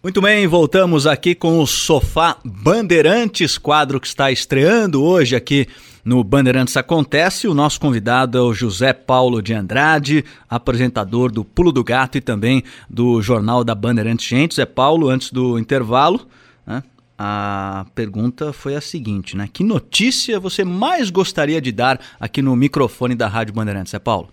[0.00, 5.66] Muito bem, voltamos aqui com o Sofá Bandeirantes, quadro que está estreando hoje aqui
[6.08, 7.46] no Bandeirantes Acontece.
[7.46, 12.20] O nosso convidado é o José Paulo de Andrade, apresentador do Pulo do Gato e
[12.22, 14.54] também do Jornal da Bandeirantes Gente.
[14.54, 16.26] Zé Paulo, antes do intervalo,
[16.66, 16.82] né,
[17.18, 19.50] a pergunta foi a seguinte, né?
[19.52, 24.30] Que notícia você mais gostaria de dar aqui no microfone da Rádio Bandeirantes, Zé Paulo?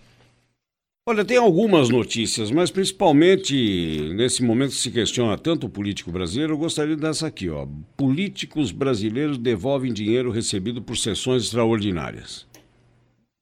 [1.07, 6.53] Olha, tem algumas notícias, mas principalmente nesse momento que se questiona tanto o político brasileiro,
[6.53, 7.67] eu gostaria dessa aqui, ó.
[7.95, 12.47] Políticos brasileiros devolvem dinheiro recebido por sessões extraordinárias.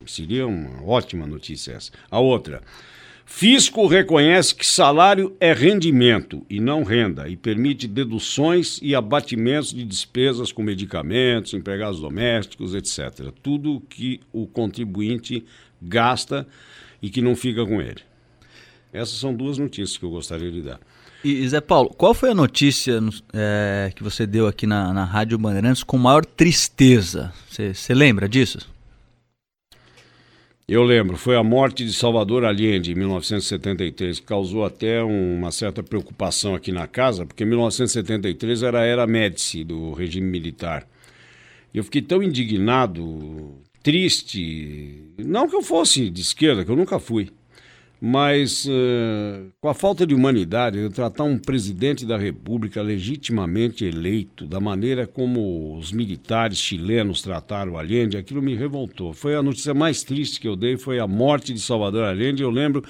[0.06, 1.90] Seria uma ótima notícia essa.
[2.12, 2.62] A outra.
[3.26, 9.86] Fisco reconhece que salário é rendimento e não renda e permite deduções e abatimentos de
[9.86, 13.32] despesas com medicamentos, empregados domésticos, etc.
[13.42, 15.46] Tudo que o contribuinte
[15.82, 16.46] gasta
[17.04, 18.02] e que não fica com ele.
[18.94, 20.80] Essas são duas notícias que eu gostaria de dar.
[21.24, 23.00] E Zé Paulo, qual foi a notícia
[23.34, 27.34] é, que você deu aqui na, na Rádio Bandeirantes com maior tristeza?
[27.50, 28.72] Você lembra disso?
[30.68, 35.84] Eu lembro, foi a morte de Salvador Allende em 1973, que causou até uma certa
[35.84, 40.88] preocupação aqui na casa, porque 1973 era a era Médici do regime militar.
[41.74, 45.04] Eu fiquei tão indignado triste.
[45.18, 47.30] Não que eu fosse de esquerda, que eu nunca fui.
[48.06, 54.46] Mas uh, com a falta de humanidade, de tratar um presidente da República legitimamente eleito,
[54.46, 59.14] da maneira como os militares chilenos trataram Allende, aquilo me revoltou.
[59.14, 62.44] Foi a notícia mais triste que eu dei, foi a morte de Salvador Allende.
[62.44, 62.84] Eu lembro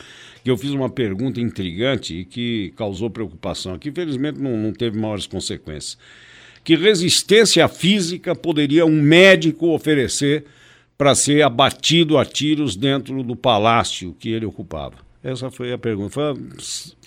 [0.43, 4.97] que eu fiz uma pergunta intrigante e que causou preocupação, que infelizmente não, não teve
[4.97, 5.95] maiores consequências.
[6.63, 10.45] Que resistência física poderia um médico oferecer
[10.97, 14.95] para ser abatido a tiros dentro do palácio que ele ocupava?
[15.23, 16.09] Essa foi a pergunta.
[16.11, 16.35] Foi a,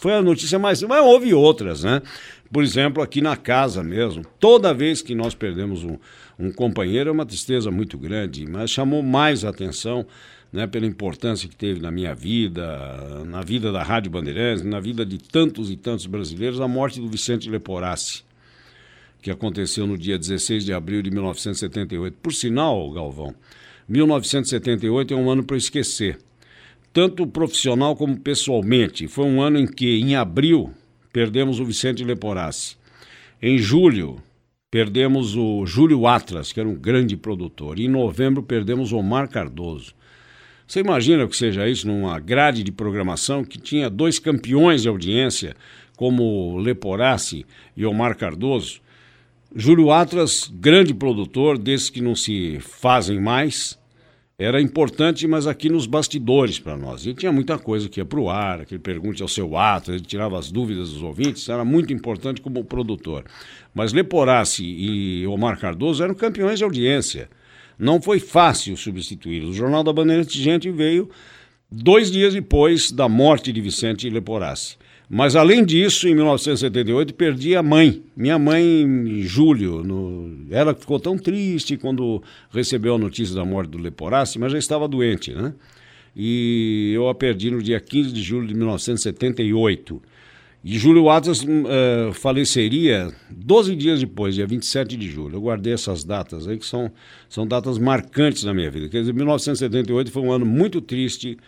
[0.01, 0.83] foi a notícia mais.
[0.83, 2.01] Mas houve outras, né?
[2.51, 4.25] Por exemplo, aqui na casa mesmo.
[4.40, 5.99] Toda vez que nós perdemos um,
[6.38, 10.07] um companheiro é uma tristeza muito grande, mas chamou mais atenção
[10.53, 15.05] né, pela importância que teve na minha vida, na vida da Rádio Bandeirantes, na vida
[15.05, 18.25] de tantos e tantos brasileiros, a morte do Vicente Leporassi,
[19.20, 22.16] que aconteceu no dia 16 de abril de 1978.
[22.22, 23.35] Por sinal, Galvão,
[23.88, 26.18] 1978 é um ano para esquecer,
[26.92, 29.07] tanto profissional como pessoalmente.
[29.07, 30.72] Foi um ano em que, em abril,
[31.12, 32.77] perdemos o Vicente Leporassi.
[33.40, 34.16] Em julho,
[34.70, 37.79] perdemos o Júlio Atlas, que era um grande produtor.
[37.79, 39.94] Em novembro, perdemos o Omar Cardoso.
[40.66, 45.55] Você imagina que seja isso numa grade de programação que tinha dois campeões de audiência,
[45.96, 47.46] como Leporassi
[47.77, 48.81] e Omar Cardoso?
[49.54, 53.78] Júlio Atlas, grande produtor, desses que não se fazem mais,
[54.38, 57.06] era importante, mas aqui nos bastidores para nós.
[57.06, 60.06] E tinha muita coisa que ia para o ar, aquele pergunte ao seu Atlas, ele
[60.06, 63.24] tirava as dúvidas dos ouvintes, era muito importante como produtor.
[63.74, 67.30] Mas Leporassi e Omar Cardoso eram campeões de audiência.
[67.78, 69.50] Não foi fácil substituí-los.
[69.50, 71.09] O Jornal da Bandeirante Gente veio
[71.70, 74.76] dois dias depois da morte de Vicente Leporassi.
[75.09, 78.03] Mas, além disso, em 1978, perdi a mãe.
[78.16, 80.47] Minha mãe, em julho, no...
[80.51, 84.88] ela ficou tão triste quando recebeu a notícia da morte do Leporassi, mas já estava
[84.88, 85.55] doente, né?
[86.14, 90.03] E eu a perdi no dia 15 de julho de 1978.
[90.64, 95.37] E Júlio Atlas uh, faleceria 12 dias depois, dia 27 de julho.
[95.37, 96.90] Eu guardei essas datas aí, que são,
[97.29, 98.88] são datas marcantes na minha vida.
[98.88, 101.38] Quer dizer, 1978 foi um ano muito triste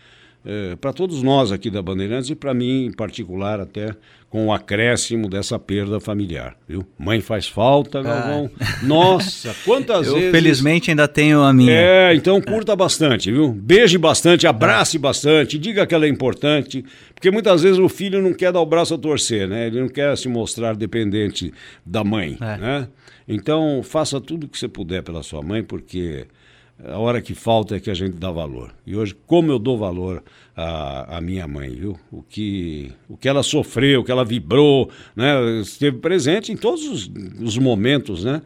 [0.44, 3.94] é, para todos nós aqui da Bandeirantes e para mim em particular até
[4.30, 6.86] com o acréscimo dessa perda familiar, viu?
[6.98, 8.50] Mãe faz falta, Galvão.
[8.60, 8.78] Ah.
[8.82, 10.30] Nossa, quantas Eu, vezes...
[10.30, 11.72] felizmente ainda tenho a minha.
[11.72, 13.50] É, então curta bastante, viu?
[13.52, 18.34] Beije bastante, abrace bastante, diga que ela é importante, porque muitas vezes o filho não
[18.34, 19.66] quer dar o braço a torcer, né?
[19.66, 21.52] Ele não quer se mostrar dependente
[21.84, 22.56] da mãe, é.
[22.58, 22.88] né?
[23.26, 26.26] Então faça tudo o que você puder pela sua mãe, porque
[26.84, 28.72] a hora que falta é que a gente dá valor.
[28.86, 30.22] E hoje, como eu dou valor
[30.56, 31.98] à, à minha mãe, viu?
[32.10, 35.60] O que, o que ela sofreu, o que ela vibrou, né?
[35.60, 37.10] Esteve presente em todos os,
[37.40, 38.42] os momentos, né?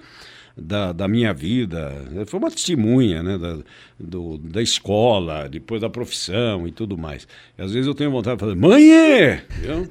[0.57, 1.93] Da, da, minha vida.
[2.27, 3.59] Foi uma testemunha né, da,
[3.99, 7.27] do, da escola, depois da profissão e tudo mais.
[7.57, 9.41] E às vezes eu tenho vontade de fazer, mãe!
[9.59, 9.91] Viu?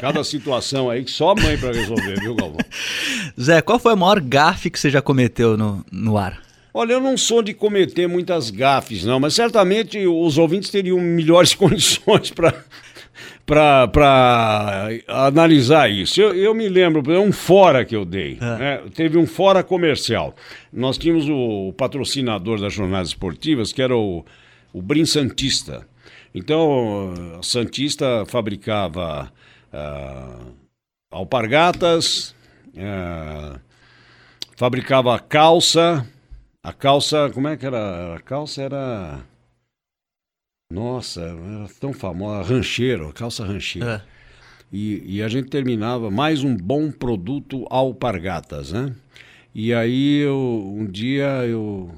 [0.00, 2.60] Cada situação aí que só a mãe para resolver, viu, Galvão?
[3.40, 6.47] Zé, qual foi a maior gafe que você já cometeu no, no ar?
[6.78, 11.52] Olha, eu não sou de cometer muitas gafes, não, mas certamente os ouvintes teriam melhores
[11.52, 12.54] condições para
[13.44, 16.20] para analisar isso.
[16.20, 18.38] Eu, eu, me lembro, é um fora que eu dei.
[18.40, 18.58] É.
[18.58, 18.82] Né?
[18.94, 20.36] Teve um fora comercial.
[20.72, 24.24] Nós tínhamos o, o, patrocinador das jornadas esportivas, que era o,
[24.72, 25.84] o Brin Santista.
[26.32, 29.32] Então, a Santista fabricava
[29.72, 30.52] uh,
[31.10, 32.36] alpargatas,
[32.76, 33.58] uh,
[34.56, 36.06] fabricava calça,
[36.68, 38.16] a calça, como é que era?
[38.16, 39.24] A calça era.
[40.70, 43.88] Nossa, era tão famosa, rancheiro, calça rancheiro.
[43.88, 44.02] É.
[44.70, 48.94] E, e, a gente terminava mais um bom produto alpargatas, né?
[49.54, 51.90] E aí eu, um dia eu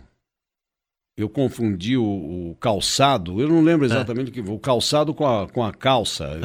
[1.23, 3.91] eu confundi o, o, calçado, eu não lembro é.
[3.91, 6.39] exatamente o que o calçado com a, com a calça.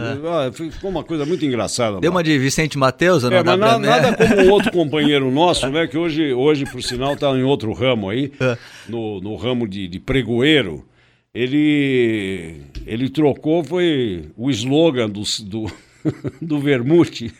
[0.47, 0.51] É.
[0.51, 1.99] ficou uma coisa muito engraçada.
[1.99, 5.87] Deu uma de Vicente Mateus, não é, mas na, nada como outro companheiro nosso, né?
[5.87, 8.57] Que hoje, hoje por sinal, está em outro ramo aí, é.
[8.87, 10.85] no, no ramo de, de pregoeiro.
[11.33, 15.71] Ele, ele trocou, foi o slogan do, do,
[16.41, 17.33] do Vermute.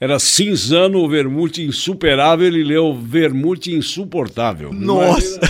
[0.00, 4.72] Era cinzano, o Vermute insuperável, ele leu Vermute insuportável.
[4.72, 5.40] Nossa!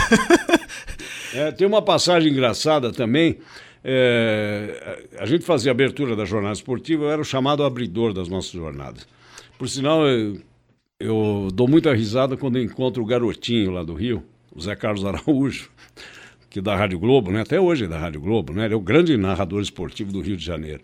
[1.34, 3.38] É, tem uma passagem engraçada também.
[3.82, 8.52] É, a gente fazia abertura da jornada esportiva, eu era o chamado abridor das nossas
[8.52, 9.06] jornadas.
[9.58, 10.40] Por sinal, eu,
[10.98, 14.22] eu dou muita risada quando encontro o garotinho lá do Rio,
[14.54, 15.68] o Zé Carlos Araújo,
[16.48, 17.42] que é da Rádio Globo, né?
[17.42, 18.64] até hoje é da Rádio Globo, né?
[18.64, 20.80] ele é o grande narrador esportivo do Rio de Janeiro.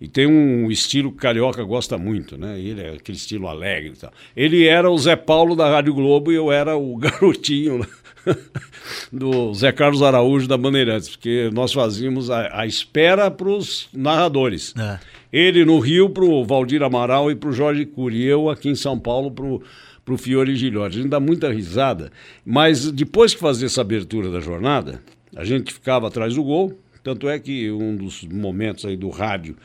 [0.00, 2.58] E tem um estilo que carioca gosta muito, né?
[2.58, 4.12] Ele é aquele estilo alegre e tal.
[4.36, 7.78] Ele era o Zé Paulo da Rádio Globo e eu era o garotinho.
[7.78, 7.86] Né?
[9.12, 14.74] do Zé Carlos Araújo da Bandeirantes, porque nós fazíamos a, a espera para os narradores.
[14.78, 14.98] É.
[15.32, 18.74] Ele no Rio para o Valdir Amaral e para o Jorge Cury, eu aqui em
[18.74, 20.98] São Paulo para o Fiore Gilhote.
[20.98, 22.10] A gente dá muita risada,
[22.44, 25.02] mas depois que fazia essa abertura da jornada,
[25.34, 29.56] a gente ficava atrás do gol, tanto é que um dos momentos aí do rádio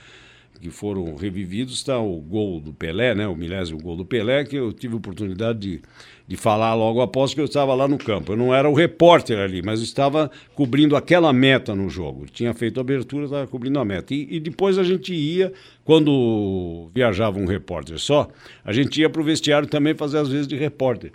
[0.58, 3.28] que foram revividos está o gol do Pelé, né?
[3.28, 5.82] O milésimo gol do Pelé, que eu tive oportunidade de,
[6.28, 8.34] de falar logo após que eu estava lá no campo.
[8.34, 12.26] Eu não era o repórter ali, mas estava cobrindo aquela meta no jogo.
[12.32, 14.14] Tinha feito a abertura, estava cobrindo a meta.
[14.14, 15.54] E, e, depois a gente ia,
[15.86, 18.28] quando viajava um repórter só,
[18.66, 21.12] a gente ia para o vestiário também fazer às vezes de repórter.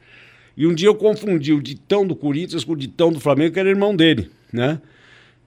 [0.56, 3.60] E um dia eu confundi o ditão do Corinthians com o ditão do Flamengo, que
[3.60, 4.80] era irmão dele, né?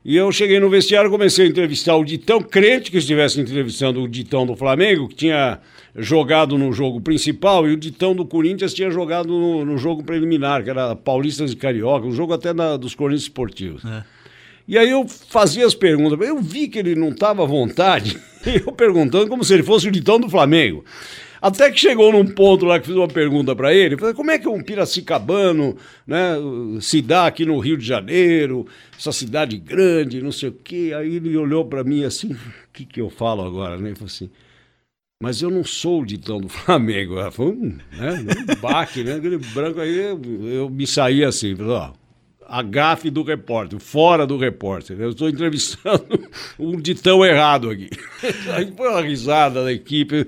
[0.06, 4.08] E eu cheguei no vestiário, comecei a entrevistar o Ditão, crente que estivesse entrevistando o
[4.08, 5.60] Ditão do Flamengo, que tinha
[5.96, 10.64] jogado no jogo principal, e o Ditão do Corinthians tinha jogado no, no jogo preliminar,
[10.64, 13.84] que era Paulistas e Carioca, um jogo até na, dos Corinthians Esportivos.
[13.84, 14.04] É.
[14.68, 18.16] E aí eu fazia as perguntas, eu vi que ele não estava à vontade,
[18.46, 20.86] eu perguntando como se ele fosse o Ditão do Flamengo.
[21.42, 24.40] Até que chegou num ponto lá que fiz uma pergunta para ele, falei, como é
[24.40, 26.36] que um piracicabano né,
[26.82, 28.66] se dá aqui no Rio de Janeiro,
[28.98, 30.94] essa cidade grande, não sei o quê.
[30.98, 32.38] Aí ele olhou para mim assim, o
[32.74, 33.78] que, que eu falo agora?
[33.78, 33.90] Né?
[33.90, 34.30] Ele falou assim,
[35.22, 37.16] mas eu não sou o ditão do Flamengo.
[37.32, 39.16] Foi um, né, um baque, né?
[39.16, 41.92] Aquele branco aí, eu, eu me saí assim, falei, ó,
[42.48, 45.00] a gafe do repórter, fora do repórter.
[45.00, 46.06] Eu estou entrevistando
[46.60, 47.90] um ditão errado aqui.
[48.54, 50.28] Aí foi uma risada da equipe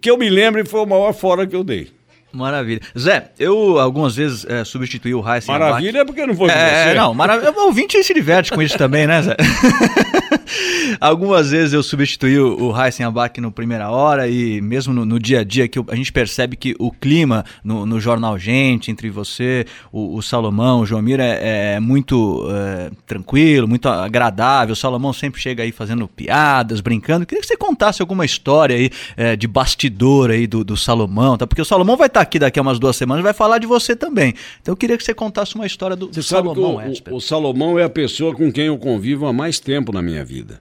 [0.00, 1.90] que eu me lembre foi o maior fora que eu dei.
[2.32, 2.80] Maravilha.
[2.98, 6.94] Zé, eu algumas vezes é, substituí o Heisen Maravilha é porque não foi é, você.
[6.94, 7.52] Não, maravilha.
[7.52, 9.36] O ouvinte se diverte com isso também, né, Zé?
[11.00, 15.40] algumas vezes eu substituí o Heisen Abac no primeira hora e mesmo no, no, dia
[15.40, 19.64] a dia que a gente percebe que o clima no, no jornal Gente, entre você,
[19.90, 24.72] o, o Salomão, o Jomir é, é muito é, tranquilo, muito agradável.
[24.72, 27.26] O Salomão sempre chega aí fazendo piadas, brincando.
[27.26, 31.46] queria que você contasse alguma história aí é, de bastidor aí do, do Salomão, tá?
[31.46, 33.94] Porque o Salomão vai estar aqui daqui a umas duas semanas vai falar de você
[33.94, 34.34] também.
[34.60, 36.76] Então eu queria que você contasse uma história do, do Salomão.
[36.76, 40.00] O, o, o, Salomão é a pessoa com quem eu convivo há mais tempo na
[40.00, 40.60] minha vida.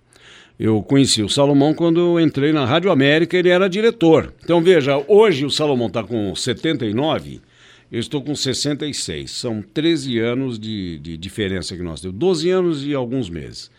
[0.59, 4.33] Eu conheci o Salomão quando eu entrei na Rádio América, ele era diretor.
[4.43, 7.41] Então veja, hoje o Salomão está com 79,
[7.91, 9.31] eu estou com 66.
[9.31, 13.69] São 13 anos de, de diferença que nós temos, 12 anos e alguns meses.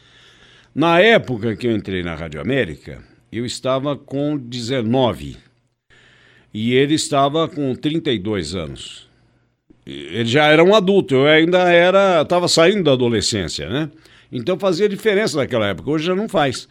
[0.74, 3.02] Na época que eu entrei na Rádio América,
[3.32, 5.45] eu estava com 19
[6.58, 9.06] e ele estava com 32 anos.
[9.84, 13.90] Ele já era um adulto, eu ainda era, estava saindo da adolescência, né?
[14.32, 16.66] Então fazia diferença naquela época, hoje já não faz.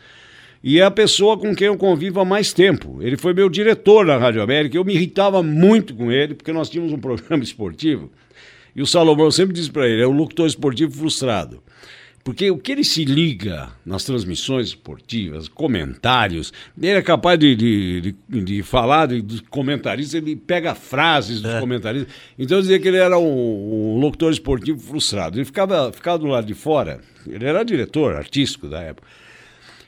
[0.64, 2.98] E é a pessoa com quem eu convivo há mais tempo.
[3.00, 6.68] Ele foi meu diretor na Rádio América, eu me irritava muito com ele, porque nós
[6.68, 8.12] tínhamos um programa esportivo.
[8.76, 11.62] E o Salomão sempre disse para ele: é um locutor esportivo frustrado.
[12.26, 18.16] Porque o que ele se liga nas transmissões esportivas, comentários, ele é capaz de, de,
[18.28, 21.60] de, de falar dos comentaristas, ele pega frases dos é.
[21.60, 22.12] comentaristas.
[22.36, 25.38] Então eu dizia que ele era um, um, locutor esportivo frustrado.
[25.38, 29.08] Ele ficava, ficava do lado de fora, ele era diretor artístico da época.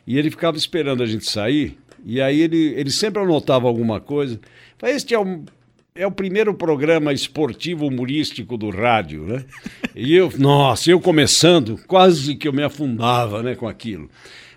[0.06, 1.76] E ele ficava esperando a gente sair,
[2.06, 4.40] e aí ele, ele sempre anotava alguma coisa.
[4.84, 5.44] Este é um
[5.98, 9.46] é o primeiro programa esportivo humorístico do rádio, né?
[9.96, 14.10] E eu, nossa, eu começando, quase que eu me afundava, né, com aquilo.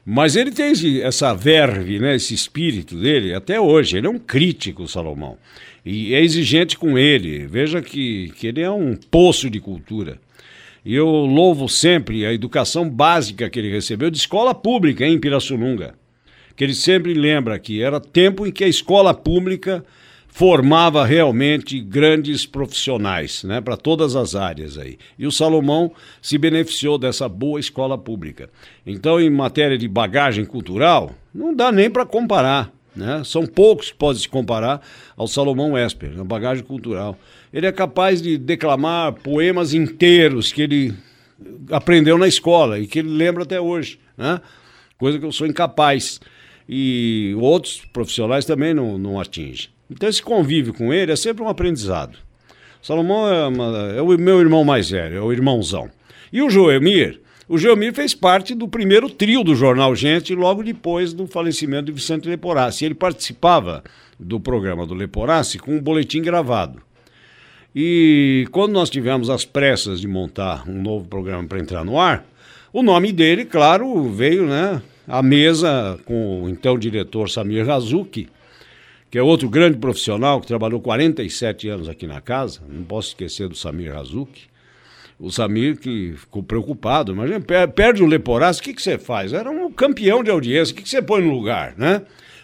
[0.05, 0.73] Mas ele tem
[1.03, 3.97] essa verve, né, esse espírito dele até hoje.
[3.97, 5.39] Ele é um crítico, Salomão.
[5.85, 7.47] E é exigente com ele.
[7.47, 10.19] Veja que, que ele é um poço de cultura.
[10.85, 15.95] E eu louvo sempre a educação básica que ele recebeu de escola pública em Pirassununga.
[16.57, 19.85] Que ele sempre lembra que era tempo em que a escola pública
[20.31, 24.97] formava realmente grandes profissionais, né, para todas as áreas aí.
[25.19, 28.49] E o Salomão se beneficiou dessa boa escola pública.
[28.87, 32.73] Então, em matéria de bagagem cultural, não dá nem para comparar.
[32.95, 33.23] Né?
[33.25, 34.81] São poucos que podem se comparar
[35.17, 37.19] ao Salomão Esper, na bagagem cultural.
[37.53, 40.95] Ele é capaz de declamar poemas inteiros que ele
[41.71, 44.41] aprendeu na escola e que ele lembra até hoje, né?
[44.97, 46.21] coisa que eu sou incapaz.
[46.69, 49.71] E outros profissionais também não, não atingem.
[49.91, 52.17] Então esse convívio com ele é sempre um aprendizado.
[52.81, 55.91] Salomão é, uma, é, o meu irmão mais velho, é o irmãozão.
[56.33, 61.13] E o Joemir, o Joemir fez parte do primeiro trio do jornal Gente, logo depois
[61.13, 62.85] do falecimento de Vicente Leporassi.
[62.85, 63.83] Ele participava
[64.19, 66.81] do programa do Leporassi com um boletim gravado.
[67.75, 72.25] E quando nós tivemos as pressas de montar um novo programa para entrar no ar,
[72.73, 78.29] o nome dele, claro, veio né, à mesa com o então diretor Samir Razuki,
[79.11, 83.49] que é outro grande profissional que trabalhou 47 anos aqui na casa, não posso esquecer
[83.49, 84.43] do Samir Razuki.
[85.19, 89.33] O Samir que ficou preocupado, imagina, perde o Leporaço, o que, que você faz?
[89.33, 92.03] Era um campeão de audiência, o que, que você põe no lugar, né?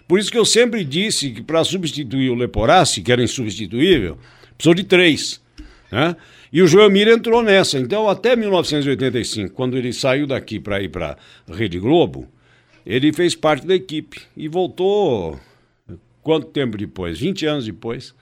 [0.09, 4.19] Por isso que eu sempre disse que para substituir o Leporassi, que era insubstituível,
[4.57, 5.41] precisou de três,
[5.91, 6.17] né?
[6.53, 7.79] E o Joelmir entrou nessa.
[7.79, 11.17] Então, até 1985, quando ele saiu daqui para ir para
[11.49, 12.29] Rede Globo,
[12.85, 15.39] ele fez parte da equipe e voltou
[16.27, 17.21] quanto tempo depois?
[17.21, 18.13] 20 anos depois,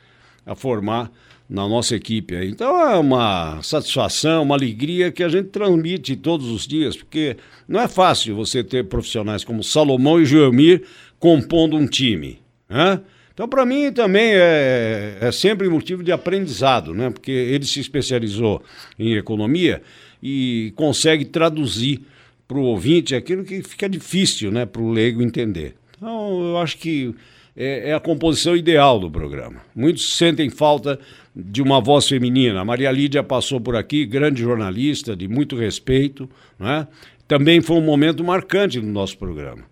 [0.44, 1.11] a formar
[1.48, 2.34] na nossa equipe.
[2.44, 7.80] Então é uma satisfação, uma alegria que a gente transmite todos os dias, porque não
[7.80, 10.82] é fácil você ter profissionais como Salomão e Joelmir
[11.18, 12.42] compondo um time.
[12.68, 13.00] Né?
[13.32, 17.09] Então, para mim, também é, é sempre motivo de aprendizado, né?
[17.09, 18.62] porque ele se especializou
[18.98, 19.80] em economia
[20.22, 22.02] e consegue traduzir
[22.46, 24.66] para o ouvinte aquilo que fica difícil né?
[24.66, 25.74] para o leigo entender.
[25.96, 27.14] Então, eu acho que
[27.57, 29.61] é, é a composição ideal do programa.
[29.74, 30.98] Muitos sentem falta
[31.34, 32.61] de uma voz feminina.
[32.61, 36.28] A Maria Lídia passou por aqui, grande jornalista, de muito respeito.
[36.59, 36.86] Né?
[37.26, 39.62] Também foi um momento marcante no nosso programa.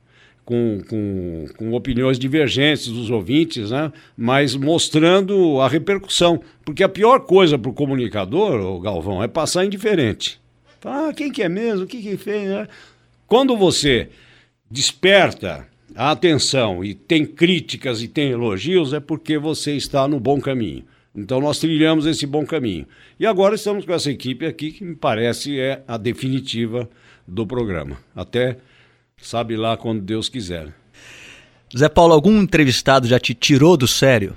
[0.45, 3.93] Com, com, com, opiniões divergentes dos ouvintes, né?
[4.16, 6.41] mas mostrando a repercussão.
[6.64, 10.41] Porque a pior coisa para o comunicador, o Galvão, é passar indiferente.
[10.85, 11.85] Ah, quem que é mesmo?
[11.85, 12.66] O que que fez?
[13.28, 14.09] Quando você
[14.68, 20.84] desperta atenção e tem críticas e tem elogios, é porque você está no bom caminho.
[21.14, 22.86] Então nós trilhamos esse bom caminho.
[23.20, 26.88] E agora estamos com essa equipe aqui que me parece é a definitiva
[27.26, 27.99] do programa.
[28.16, 28.57] Até
[29.18, 30.72] sabe lá quando Deus quiser.
[31.76, 34.34] Zé Paulo, algum entrevistado já te tirou do sério?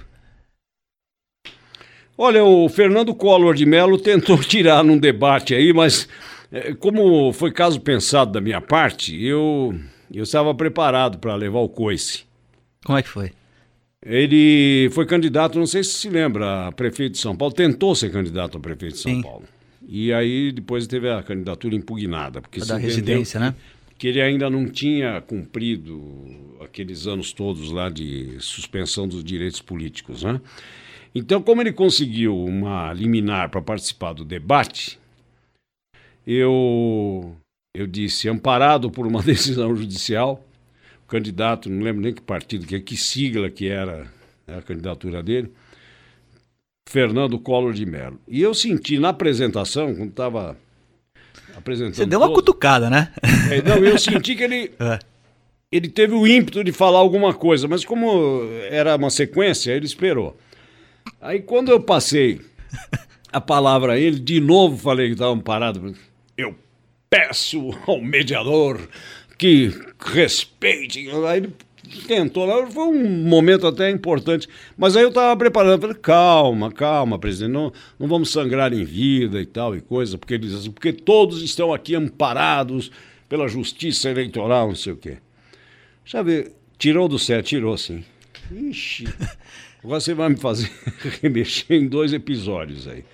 [2.18, 6.08] Olha, o Fernando Collor de Mello tentou tirar num debate aí, mas
[6.52, 9.78] é, como foi caso pensado da minha parte, eu
[10.14, 12.24] eu estava preparado para levar o coice.
[12.86, 13.32] Como é que foi?
[14.06, 18.12] Ele foi candidato, não sei se se lembra, a prefeito de São Paulo, tentou ser
[18.12, 19.22] candidato a prefeito de São Sim.
[19.24, 19.46] Paulo.
[19.88, 22.42] E aí depois teve a candidatura impugnada.
[22.42, 23.56] Porque da residência, né?
[23.98, 26.02] Que ele ainda não tinha cumprido
[26.62, 30.40] aqueles anos todos lá de suspensão dos direitos políticos, né?
[31.14, 35.00] Então, como ele conseguiu uma liminar para participar do debate,
[36.28, 37.36] eu
[37.76, 40.44] eu disse, amparado por uma decisão judicial,
[41.08, 44.08] candidato, não lembro nem que partido, que, que sigla que era
[44.48, 45.52] a candidatura dele,
[46.88, 48.20] Fernando Collor de Mello.
[48.28, 50.58] E eu senti na apresentação, quando estava
[51.56, 51.96] apresentando.
[51.96, 53.12] Você deu uma todos, cutucada, né?
[53.52, 55.00] é, não, eu senti que ele, É.
[55.72, 60.38] ele teve o ímpeto de falar alguma coisa, mas como era uma sequência, ele esperou.
[61.20, 62.42] Aí quando eu passei
[63.32, 65.96] a palavra a ele, de novo falei que estavam parados.
[67.16, 68.90] Peço ao mediador
[69.38, 71.10] que respeite.
[71.26, 71.54] Aí ele
[72.06, 74.50] tentou lá, foi um momento até importante.
[74.78, 79.40] Mas aí eu estava preparando, falei, calma, calma, presidente, não, não vamos sangrar em vida
[79.40, 82.92] e tal e coisa, porque eles assim, porque todos estão aqui amparados
[83.30, 85.20] pela justiça eleitoral, não sei o quê.
[86.04, 88.04] Já vê, tirou do céu, tirou sim.
[88.52, 89.08] Ixi,
[89.82, 90.70] agora você vai me fazer
[91.24, 93.06] remexer em dois episódios aí.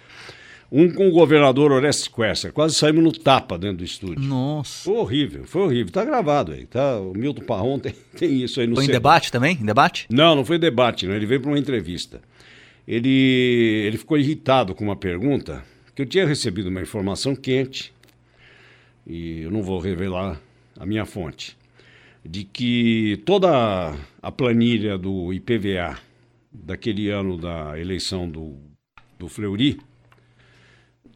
[0.72, 4.24] Um com o governador Orestes Quercia, quase saímos no tapa dentro do estúdio.
[4.24, 4.86] Nossa.
[4.86, 5.91] Foi horrível, foi horrível.
[5.91, 6.97] Tá gravado aí, tá?
[6.97, 9.57] O Milton Parron tem, tem isso aí no Foi em debate também?
[9.59, 10.07] Em debate?
[10.09, 11.13] Não, não foi debate, não.
[11.13, 12.22] ele veio para uma entrevista.
[12.88, 15.61] Ele, ele ficou irritado com uma pergunta,
[15.93, 17.93] que eu tinha recebido uma informação quente,
[19.05, 20.39] e eu não vou revelar
[20.80, 21.57] a minha fonte,
[22.26, 25.97] de que toda a planilha do IPVA
[26.51, 28.55] daquele ano da eleição do,
[29.19, 29.80] do Fleury,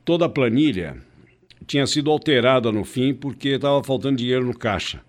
[0.05, 0.95] toda a planilha
[1.67, 5.01] tinha sido alterada no fim porque estava faltando dinheiro no caixa.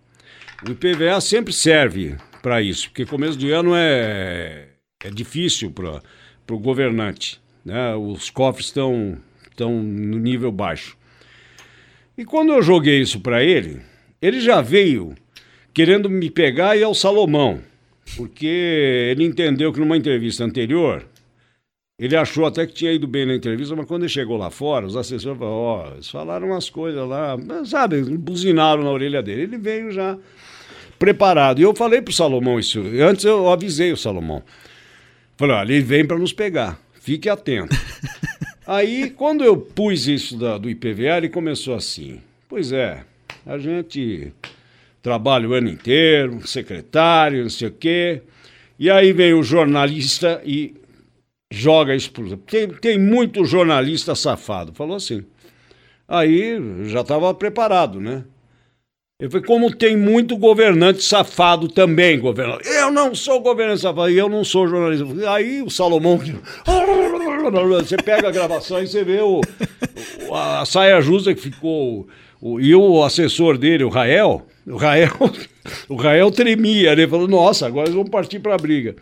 [0.66, 4.68] O IPVA sempre serve para isso, porque começo de ano é,
[5.04, 6.00] é difícil para
[6.50, 7.40] o governante.
[7.64, 7.94] Né?
[7.94, 9.18] Os cofres estão
[9.50, 10.96] estão no nível baixo.
[12.16, 13.80] E quando eu joguei isso para ele,
[14.20, 15.14] ele já veio
[15.72, 17.60] querendo me pegar e ao Salomão,
[18.16, 18.46] porque
[19.10, 21.06] ele entendeu que numa entrevista anterior
[21.98, 24.84] ele achou até que tinha ido bem na entrevista, mas quando ele chegou lá fora,
[24.84, 29.42] os assessores falaram, ó, eles falaram umas coisas lá, sabe, buzinaram na orelha dele.
[29.42, 30.18] Ele veio já
[30.98, 31.58] preparado.
[31.58, 34.42] E eu falei pro Salomão isso, antes eu avisei o Salomão.
[35.38, 37.74] Falei, olha, ele vem para nos pegar, fique atento.
[38.66, 43.04] Aí, quando eu pus isso da, do IPVA, ele começou assim, pois é,
[43.46, 44.32] a gente
[45.00, 48.22] trabalha o ano inteiro, secretário, não sei o quê,
[48.76, 50.74] e aí vem o jornalista e
[51.52, 52.26] joga isso por.
[52.38, 54.72] Tem, tem muito jornalista safado.
[54.74, 55.24] Falou assim.
[56.08, 58.24] Aí já estava preparado, né?
[59.18, 62.60] Eu falei, como tem muito governante safado também, governador.
[62.66, 65.30] Eu não sou governante safado, eu não sou jornalista.
[65.32, 66.20] Aí o Salomão.
[67.82, 69.40] Você pega a gravação e você vê o,
[70.34, 72.06] a saia justa que ficou.
[72.40, 75.10] o- e o assessor dele, o Rael, o Rael,
[75.88, 77.06] o Rael tremia, né?
[77.06, 78.96] Falou, nossa, agora eles vão partir para a briga.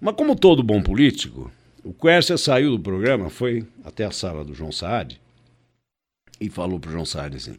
[0.00, 1.50] Mas como todo bom político,
[1.84, 5.20] o Quercia saiu do programa, foi até a sala do João Saad
[6.40, 7.56] e falou pro João Saad assim: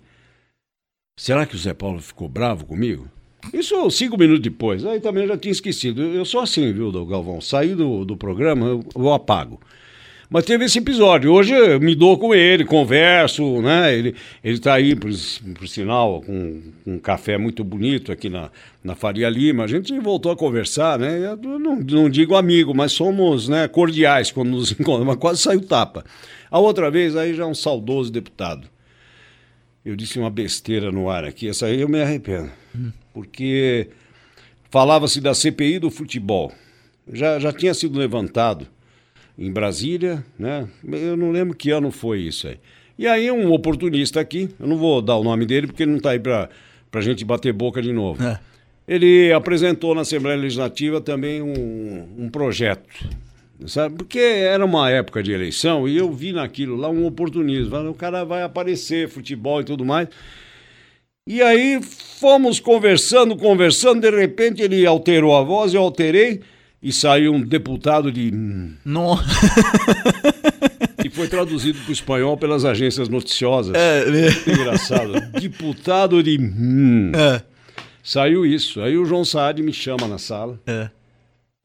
[1.17, 3.07] Será que o Zé Paulo ficou bravo comigo?
[3.53, 4.85] Isso cinco minutos depois.
[4.85, 6.01] Aí também eu já tinha esquecido.
[6.01, 7.41] Eu sou assim, viu, Galvão?
[7.41, 9.59] Saí do, do programa, eu, eu apago.
[10.33, 11.31] Mas teve esse episódio.
[11.31, 13.95] Hoje eu me dou com ele, converso, né?
[13.95, 15.11] Ele, ele tá aí, por,
[15.53, 18.49] por sinal, com um café muito bonito aqui na,
[18.83, 19.63] na Faria Lima.
[19.63, 21.19] A gente voltou a conversar, né?
[21.23, 25.05] Eu não, não digo amigo, mas somos né, cordiais quando nos encontramos.
[25.05, 26.03] Mas quase saiu tapa.
[26.49, 28.67] A outra vez, aí já um saudoso deputado.
[29.85, 32.49] Eu disse uma besteira no ar aqui, essa aí eu me arrependo.
[33.13, 33.87] Porque
[34.71, 36.51] falava-se da CPI do futebol.
[37.07, 38.72] Já, já tinha sido levantado
[39.37, 40.67] em Brasília, né?
[40.83, 42.57] Eu não lembro que ano foi isso aí.
[42.97, 45.97] E aí um oportunista aqui, eu não vou dar o nome dele porque ele não
[45.97, 46.49] está aí para
[46.93, 48.23] a gente bater boca de novo.
[48.23, 48.39] É.
[48.87, 52.83] Ele apresentou na Assembleia Legislativa também um, um projeto,
[53.65, 53.95] sabe?
[53.95, 57.89] Porque era uma época de eleição e eu vi naquilo lá um oportunismo.
[57.89, 60.09] O cara vai aparecer, futebol e tudo mais.
[61.25, 66.41] E aí fomos conversando, conversando, de repente ele alterou a voz, eu alterei
[66.83, 68.29] e saiu um deputado de
[68.83, 69.17] Não.
[71.03, 73.73] e foi traduzido para o espanhol pelas agências noticiosas.
[73.75, 75.13] É, Muito engraçado.
[75.39, 76.37] Deputado de.
[77.15, 77.41] É,
[78.03, 78.81] Saiu isso.
[78.81, 80.59] Aí o João Saad me chama na sala.
[80.67, 80.89] é.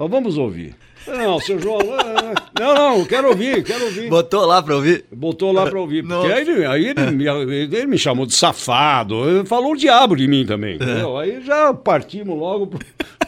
[0.01, 0.77] Mas vamos ouvir.
[1.09, 1.81] Não, seu João.
[1.99, 4.09] ah, Não, não, quero ouvir, quero ouvir.
[4.09, 5.05] Botou lá pra ouvir?
[5.11, 6.05] Botou lá para ouvir.
[6.07, 9.29] Porque aí, ele, aí ele, me, ele me chamou de safado.
[9.29, 10.77] Ele falou o diabo de mim também.
[10.77, 11.19] entendeu?
[11.19, 12.79] Aí já partimos logo pro,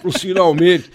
[0.00, 0.88] pro finalmente.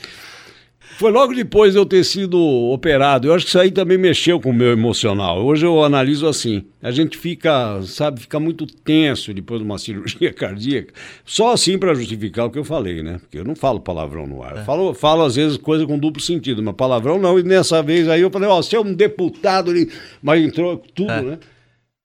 [0.97, 3.27] Foi logo depois de eu ter sido operado.
[3.27, 5.43] Eu acho que isso aí também mexeu com o meu emocional.
[5.43, 6.63] Hoje eu analiso assim.
[6.81, 10.93] A gente fica, sabe, fica muito tenso depois de uma cirurgia cardíaca.
[11.25, 13.17] Só assim para justificar o que eu falei, né?
[13.19, 14.57] Porque eu não falo palavrão no ar.
[14.57, 17.37] Eu Falo, falo às vezes coisa com duplo sentido, mas palavrão não.
[17.37, 19.91] E nessa vez aí eu falei, ó, você é um deputado ali.
[20.23, 21.39] Mas entrou tudo, né?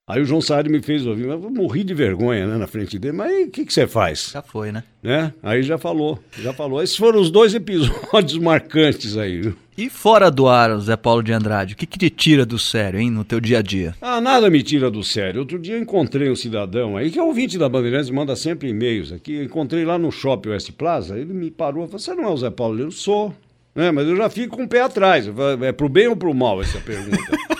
[0.07, 2.99] Aí o João Saad me fez ouvir, mas eu morri de vergonha né, na frente
[2.99, 3.15] dele.
[3.15, 4.31] Mas o que, que você faz?
[4.33, 4.83] Já foi, né?
[5.01, 5.33] né?
[5.41, 6.81] Aí já falou, já falou.
[6.81, 9.41] Esses foram os dois episódios marcantes aí.
[9.41, 9.55] Viu?
[9.77, 12.99] E fora do ar, Zé Paulo de Andrade, o que, que te tira do sério,
[12.99, 13.95] hein, no teu dia a dia?
[14.01, 15.39] Ah, nada me tira do sério.
[15.39, 19.11] Outro dia eu encontrei um cidadão aí, que é ouvinte da Bandeirantes, manda sempre e-mails
[19.11, 19.41] aqui.
[19.41, 22.37] Encontrei lá no Shopping West Plaza, ele me parou e falou: Você não é o
[22.37, 22.79] Zé Paulo?
[22.79, 23.33] Eu sou.
[23.73, 25.29] É, mas eu já fico com o pé atrás.
[25.61, 27.37] É pro bem ou pro mal essa pergunta?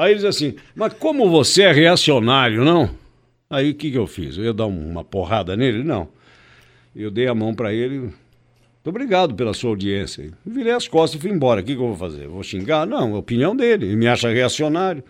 [0.00, 2.88] Aí ele diz assim, mas como você é reacionário, não?
[3.50, 4.38] Aí o que, que eu fiz?
[4.38, 5.84] Eu ia dar uma porrada nele?
[5.84, 6.08] Não.
[6.96, 7.98] Eu dei a mão para ele.
[7.98, 8.14] Muito
[8.86, 10.32] obrigado pela sua audiência.
[10.46, 11.60] Virei as costas e fui embora.
[11.60, 12.26] O que, que eu vou fazer?
[12.28, 12.86] Vou xingar?
[12.86, 13.88] Não, é a opinião dele.
[13.88, 15.04] Ele me acha reacionário.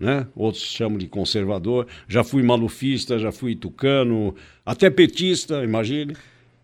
[0.00, 0.26] Né?
[0.34, 1.86] Outros chamam de conservador.
[2.08, 6.16] Já fui malufista, já fui tucano, até petista, imagine.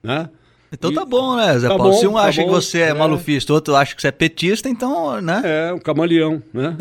[0.03, 0.31] Né?
[0.71, 1.93] Então tá bom, né, Zé tá Paulo?
[1.93, 4.09] Bom, Se um tá acha bom, que você é, é, malufista, outro acha que você
[4.09, 5.41] é petista, então, né?
[5.45, 6.77] É, um camaleão, né?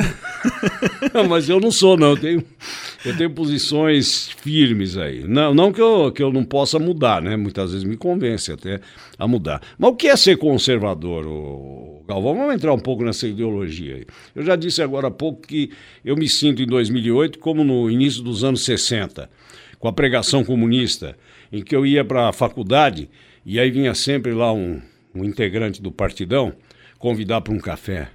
[1.29, 2.09] Mas eu não sou, não.
[2.09, 2.43] Eu tenho,
[3.05, 5.23] eu tenho posições firmes aí.
[5.25, 7.37] Não, não que, eu, que eu não possa mudar, né?
[7.37, 8.81] Muitas vezes me convence até
[9.17, 9.61] a mudar.
[9.77, 12.35] Mas o que é ser conservador, o Galvão?
[12.35, 14.05] Vamos entrar um pouco nessa ideologia aí.
[14.35, 15.71] Eu já disse agora há pouco que
[16.03, 19.29] eu me sinto em 2008 como no início dos anos 60,
[19.79, 21.17] com a pregação comunista,
[21.53, 23.09] em que eu ia para a faculdade
[23.49, 24.81] e aí vinha sempre lá um,
[25.15, 26.51] um integrante do partidão
[26.99, 28.09] convidar para um café.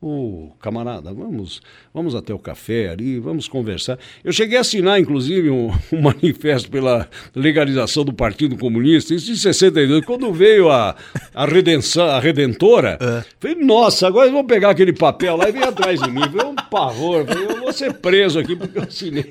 [0.00, 1.60] Ô, oh, camarada, vamos,
[1.92, 3.98] vamos até o café ali, vamos conversar.
[4.22, 9.34] Eu cheguei a assinar, inclusive, um, um, manifesto pela legalização do Partido Comunista, isso em
[9.34, 10.04] 62.
[10.04, 10.94] Quando veio a,
[11.34, 13.24] a, redenção, a Redentora, é.
[13.40, 16.22] falei, nossa, agora vão pegar aquele papel lá e vem atrás de mim.
[16.30, 19.28] Foi um pavor, falei, eu vou ser preso aqui porque eu assinei.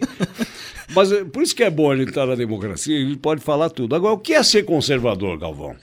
[0.94, 3.70] Mas eh, por isso que é bom a gente estar na democracia, gente pode falar
[3.70, 3.96] tudo.
[3.96, 5.76] Agora, o que é ser conservador, Galvão?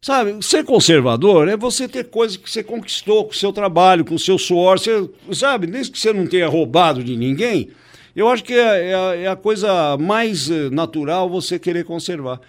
[0.00, 4.14] Sabe, ser conservador é você ter coisas que você conquistou com o seu trabalho, com
[4.14, 7.70] o seu suor, você, sabe, desde que você não tenha roubado de ninguém,
[8.14, 12.40] eu acho que é, é, a, é a coisa mais eh, natural você querer conservar.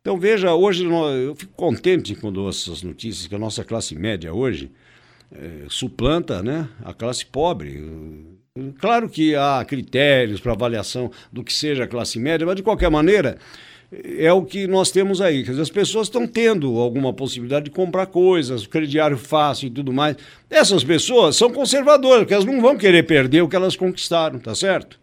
[0.00, 4.70] Então veja, hoje eu fico contente quando essas notícias que a nossa classe média hoje
[5.30, 8.37] é, suplanta né, a classe pobre.
[8.80, 12.90] Claro que há critérios para avaliação do que seja a classe média, mas de qualquer
[12.90, 13.38] maneira
[14.18, 15.42] é o que nós temos aí.
[15.42, 19.92] Quer dizer, as pessoas estão tendo alguma possibilidade de comprar coisas, crediário fácil e tudo
[19.92, 20.16] mais.
[20.50, 24.54] Essas pessoas são conservadoras, porque elas não vão querer perder o que elas conquistaram, tá
[24.54, 24.98] certo?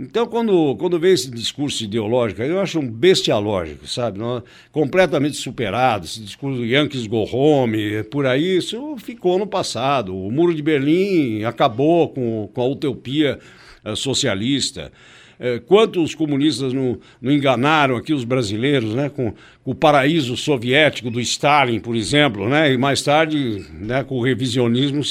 [0.00, 4.16] Então, quando, quando vem esse discurso ideológico, eu acho um bestialógico, sabe?
[4.16, 4.40] Não,
[4.70, 10.16] completamente superado, esse discurso Yankees go home, por aí, isso ficou no passado.
[10.16, 13.40] O Muro de Berlim acabou com, com a utopia
[13.84, 14.92] uh, socialista.
[15.40, 19.08] Uh, quantos comunistas não, não, enganaram aqui os brasileiros, né?
[19.08, 19.32] Com,
[19.64, 22.72] com, o paraíso soviético do Stalin, por exemplo, né?
[22.72, 25.02] E mais tarde, né, com o revisionismo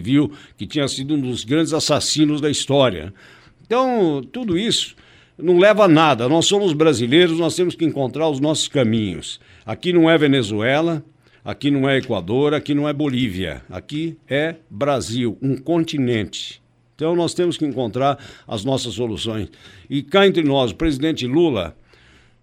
[0.00, 3.12] viu que tinha sido um dos grandes assassinos da história.
[3.70, 4.96] Então, tudo isso
[5.38, 6.28] não leva a nada.
[6.28, 9.38] Nós somos brasileiros, nós temos que encontrar os nossos caminhos.
[9.64, 11.04] Aqui não é Venezuela,
[11.44, 13.62] aqui não é Equador, aqui não é Bolívia.
[13.70, 16.60] Aqui é Brasil, um continente.
[16.96, 19.48] Então nós temos que encontrar as nossas soluções.
[19.88, 21.76] E cá entre nós, o presidente Lula,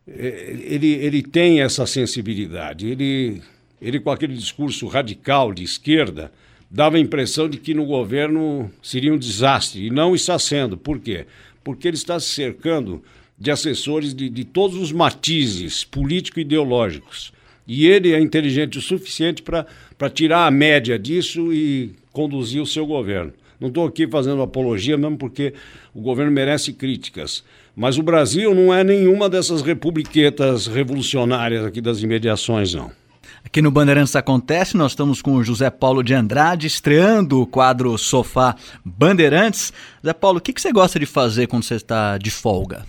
[0.07, 2.87] eh, ele, ele tem essa sensibilidade.
[2.87, 3.41] Ele,
[3.81, 6.31] ele, com aquele discurso radical de esquerda,
[6.69, 10.77] dava a impressão de que no governo seria um desastre, e não está sendo.
[10.77, 11.25] Por quê?
[11.63, 13.03] Porque ele está se cercando
[13.37, 17.31] de assessores de, de todos os matizes político-ideológicos.
[17.67, 22.85] E ele é inteligente o suficiente para tirar a média disso e conduzir o seu
[22.85, 23.33] governo.
[23.59, 25.53] Não estou aqui fazendo apologia, mesmo porque
[25.93, 27.43] o governo merece críticas.
[27.75, 32.91] Mas o Brasil não é nenhuma dessas republiquetas revolucionárias aqui das imediações, não.
[33.47, 37.97] Aqui no Bandeirantes Acontece, nós estamos com o José Paulo de Andrade, estreando o quadro
[37.97, 39.71] Sofá Bandeirantes.
[40.03, 42.85] José Paulo, o que, que você gosta de fazer quando você está de folga?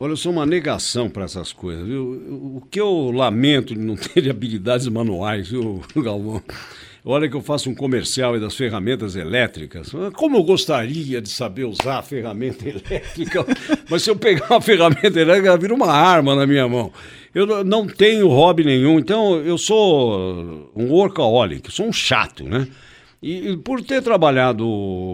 [0.00, 2.02] Olha, eu sou uma negação para essas coisas, viu?
[2.56, 6.42] O que eu lamento de não ter habilidades manuais, viu, Galvão?
[7.04, 9.90] Olha que eu faço um comercial das ferramentas elétricas.
[10.14, 13.46] Como eu gostaria de saber usar a ferramenta elétrica,
[13.88, 16.92] mas se eu pegar uma ferramenta elétrica, ela vira uma arma na minha mão.
[17.34, 22.66] Eu não tenho hobby nenhum, então eu sou um workaholic, sou um chato, né?
[23.22, 24.66] E, por ter trabalhado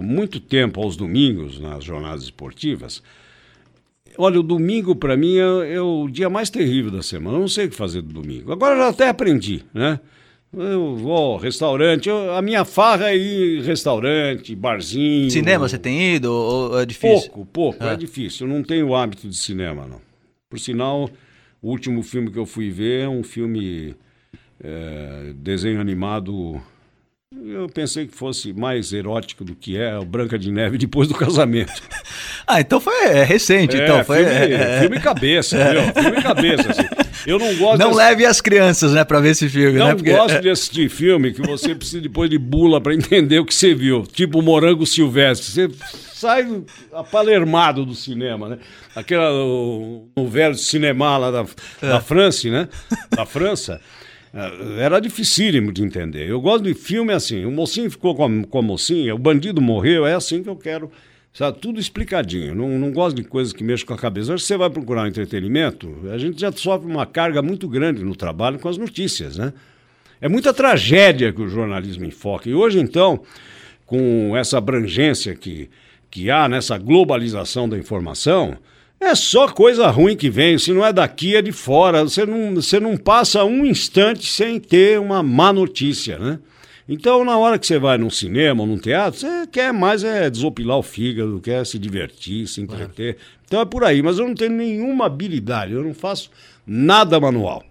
[0.03, 3.03] muito tempo aos domingos nas jornadas esportivas,
[4.17, 7.37] olha, o domingo para mim é, é, o dia mais terrível da semana.
[7.37, 8.53] Eu não sei o que fazer do domingo.
[8.53, 10.01] Agora já até aprendi, né?
[10.59, 15.31] Eu vou ao restaurante, eu, a minha farra é ir restaurante, barzinho.
[15.31, 17.31] Cinema você tem ido ou é difícil?
[17.31, 17.93] Pouco, pouco, é.
[17.93, 18.47] é difícil.
[18.47, 20.01] Eu não tenho hábito de cinema, não.
[20.49, 21.11] Por sinal,
[21.61, 23.95] o último filme que eu fui ver é um filme
[24.63, 26.59] é, desenho animado
[27.45, 31.15] Eu pensei que fosse mais erótico do que é o Branca de Neve depois do
[31.15, 31.83] casamento.
[32.49, 34.05] Ah, então foi é, recente, É, então.
[34.05, 34.81] Foi, filme, é, é.
[34.81, 35.83] filme cabeça, viu?
[36.01, 37.06] Filme cabeça, assim.
[37.27, 39.95] Eu não gosto Não desse- leve as crianças, né, pra ver esse filme, Não né?
[39.95, 43.55] Porque- gosto de assistir filme que você precisa depois de bula para entender o que
[43.55, 44.05] você viu.
[44.07, 45.51] Tipo Morango Silvestre.
[45.51, 45.71] Você
[46.15, 46.47] sai
[46.93, 48.59] apalermado do cinema, né?
[48.95, 51.45] Aquela, o, o velho cinema lá da,
[51.83, 51.89] É.
[51.89, 52.69] da França, né?
[53.11, 53.81] Da França.
[54.33, 54.51] eh,
[54.81, 56.29] Era dificílimo de entender.
[56.29, 57.45] Eu gosto de filme assim.
[57.45, 60.57] O mocinho ficou com a, com a mocinha, o bandido morreu, é assim que eu
[60.57, 60.91] quero.
[61.37, 62.55] Sabe, tudo explicadinho.
[62.55, 64.33] Não, não gosto de coisas que mexam com a cabeça.
[64.33, 68.17] Hoje você vai procurar um entretenimento, a gente já sofre uma carga muito grande no
[68.17, 69.53] trabalho com as notícias, né?
[70.19, 72.49] É muita tragédia que o jornalismo enfoca.
[72.49, 73.21] E hoje, então,
[73.85, 75.69] com essa abrangência que,
[76.11, 78.57] que há nessa globalização da informação,
[78.99, 80.57] é só coisa ruim que vem.
[80.57, 82.03] Se não é daqui, é de fora.
[82.03, 86.39] Você não, você não passa um instante sem ter uma má notícia, né?
[86.89, 90.31] Então, na hora que você vai num cinema ou num teatro, você quer mais é
[90.31, 93.17] desopilar o fígado, quer se divertir, se entreter.
[93.45, 94.03] Então é por aí.
[94.03, 96.31] Mas eu não tenho nenhuma habilidade, eu não faço
[96.65, 97.65] nada manual.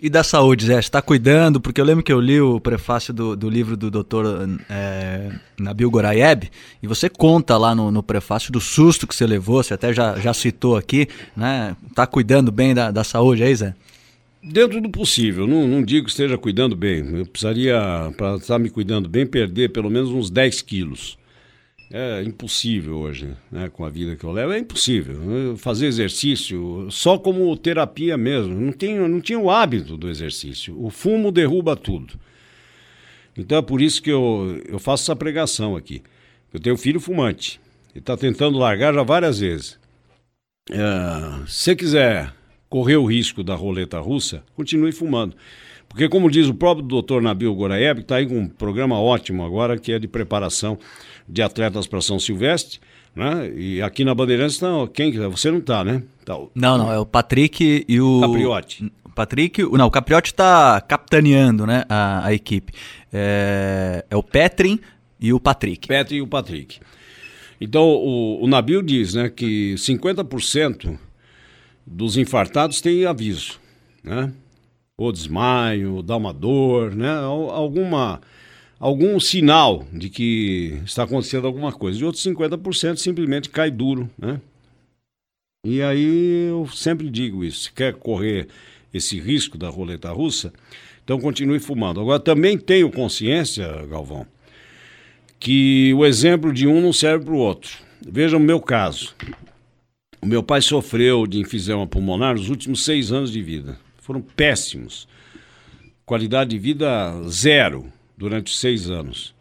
[0.00, 1.60] E da saúde, Zé, você está cuidando?
[1.60, 5.90] Porque eu lembro que eu li o prefácio do, do livro do doutor é, Nabil
[5.90, 6.50] Goraieb,
[6.82, 10.18] e você conta lá no, no prefácio do susto que você levou, você até já,
[10.18, 11.74] já citou aqui, né?
[11.94, 13.74] Tá cuidando bem da, da saúde aí, Zé?
[14.46, 17.16] Dentro do possível, não, não digo que esteja cuidando bem.
[17.16, 17.80] Eu precisaria,
[18.14, 21.16] para estar me cuidando bem, perder pelo menos uns 10 quilos.
[21.90, 23.70] É impossível hoje, né?
[23.70, 25.56] Com a vida que eu levo, é impossível.
[25.56, 28.54] Fazer exercício só como terapia mesmo.
[28.54, 30.76] Não, tenho, não tinha o hábito do exercício.
[30.78, 32.14] O fumo derruba tudo.
[33.36, 36.02] Então é por isso que eu, eu faço essa pregação aqui.
[36.52, 37.60] Eu tenho um filho fumante.
[37.92, 39.78] Ele está tentando largar já várias vezes.
[40.70, 42.34] É, se quiser
[42.74, 45.36] correr o risco da roleta russa, continue fumando.
[45.88, 49.44] Porque, como diz o próprio doutor Nabil Goraeb, que está aí com um programa ótimo
[49.44, 50.76] agora, que é de preparação
[51.28, 52.80] de atletas para São Silvestre,
[53.14, 53.48] né?
[53.54, 56.02] E aqui na Bandeirantes, não, quem que Você não está, né?
[56.24, 58.22] Tá, o Não, não, é o Patrick e o.
[58.22, 58.92] Capriotti.
[59.04, 62.72] O Patrick, não, o Capriotti está capitaneando né, a, a equipe.
[63.12, 64.80] É, é o Petrin
[65.20, 65.86] e o Patrick.
[65.86, 66.80] Petri e o Patrick.
[67.60, 70.98] Então, o, o Nabil diz né, que 50%
[71.86, 73.58] dos infartados têm aviso,
[74.02, 74.32] né?
[74.96, 77.10] Ou desmaio, ou dá uma dor, né?
[77.10, 78.20] Al- Alguma,
[78.78, 82.00] algum sinal de que está acontecendo alguma coisa.
[82.00, 84.40] E outros 50% simplesmente cai duro, né?
[85.66, 88.48] E aí eu sempre digo isso, se quer correr
[88.92, 90.52] esse risco da roleta russa,
[91.02, 92.00] então continue fumando.
[92.00, 94.26] Agora também tenho consciência, Galvão,
[95.40, 97.78] que o exemplo de um não serve para o outro.
[98.06, 99.14] Veja o meu caso.
[100.24, 103.78] O meu pai sofreu de enfisema pulmonar nos últimos seis anos de vida.
[103.98, 105.06] Foram péssimos.
[106.06, 109.34] Qualidade de vida zero durante seis anos.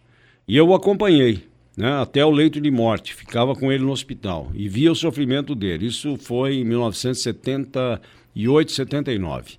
[0.45, 3.15] E eu o acompanhei né, até o leito de morte.
[3.15, 5.87] Ficava com ele no hospital e via o sofrimento dele.
[5.87, 9.53] Isso foi em 1978, 79.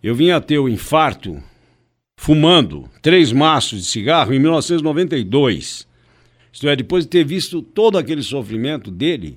[0.00, 1.42] Eu vim a ter o infarto
[2.16, 5.88] fumando três maços de cigarro em 1992.
[6.52, 9.36] Isto é, depois de ter visto todo aquele sofrimento dele,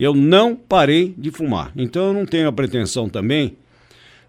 [0.00, 1.70] eu não parei de fumar.
[1.76, 3.56] Então eu não tenho a pretensão também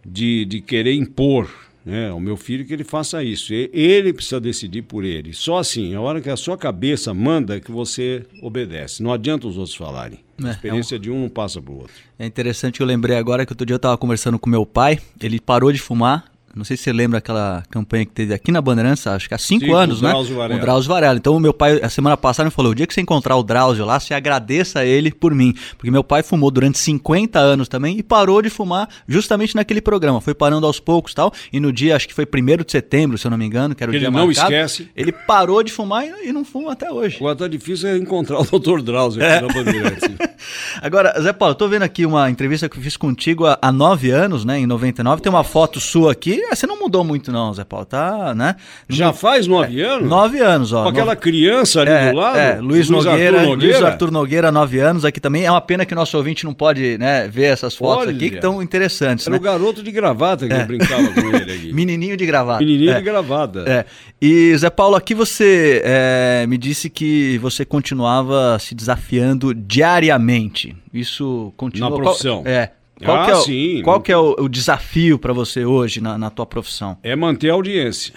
[0.05, 1.49] de, de querer impor
[1.85, 3.53] né, ao meu filho que ele faça isso.
[3.53, 5.33] Ele precisa decidir por ele.
[5.33, 9.01] Só assim, a hora que a sua cabeça manda é que você obedece.
[9.01, 10.19] Não adianta os outros falarem.
[10.43, 11.93] É, A experiência de um não passa para o outro.
[12.19, 15.39] É interessante eu lembrei agora que outro dia eu estava conversando com meu pai, ele
[15.39, 16.30] parou de fumar.
[16.55, 19.37] Não sei se você lembra aquela campanha que teve aqui na Bandeirantes, acho que há
[19.37, 20.09] cinco Sim, anos, o né?
[20.09, 20.59] Drauzio Varela.
[20.59, 21.17] O Drauzio Varela.
[21.17, 23.43] Então, o meu pai, a semana passada, me falou: o dia que você encontrar o
[23.43, 25.53] Drauzio lá, você agradeça a ele por mim.
[25.77, 30.19] Porque meu pai fumou durante 50 anos também e parou de fumar justamente naquele programa.
[30.19, 31.33] Foi parando aos poucos e tal.
[31.51, 33.83] E no dia, acho que foi 1 de setembro, se eu não me engano, que
[33.83, 34.89] era o Ele dia não marcado, esquece.
[34.95, 37.17] Ele parou de fumar e, e não fuma até hoje.
[37.17, 38.81] Agora tá difícil é encontrar o Dr.
[38.81, 40.09] Drauzio aqui na Bandeirantes.
[40.81, 43.71] Agora, Zé Paulo, eu tô vendo aqui uma entrevista que eu fiz contigo há, há
[43.71, 44.59] nove anos, né?
[44.59, 45.21] Em 99.
[45.21, 46.40] Tem uma foto sua aqui.
[46.49, 47.85] Ah, Você não mudou muito, não, Zé Paulo.
[47.85, 48.55] Tá, né?
[48.89, 50.09] Já faz nove anos?
[50.09, 50.83] Nove anos, ó.
[50.83, 52.37] Com aquela Nove- criança ali É, do lado?
[52.37, 55.45] é, Luiz, Nogueira, Arthur Luiz Arthur Nogueira, nove anos aqui também.
[55.45, 58.15] É uma pena que nosso ouvinte não pode né, ver essas fotos Olha.
[58.15, 59.39] aqui que estão interessantes, Era né?
[59.39, 61.73] o garoto de gravata que eu brincava com ele aqui.
[61.73, 62.59] Menininho de gravata.
[62.59, 62.95] Menininho é.
[62.95, 63.63] de gravata.
[63.67, 63.85] É.
[64.21, 70.75] E Zé Paulo, aqui você é, me disse que você continuava se desafiando diariamente.
[70.93, 71.89] Isso continua.
[71.89, 72.43] Na qual- profissão.
[72.45, 72.71] é.
[73.03, 73.81] Qual Ah, que é o, sim.
[73.83, 76.97] Qual que é o, o desafio para você hoje na, na tua profissão?
[77.03, 78.13] É manter a audiência.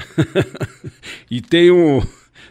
[1.30, 2.02] e tem um,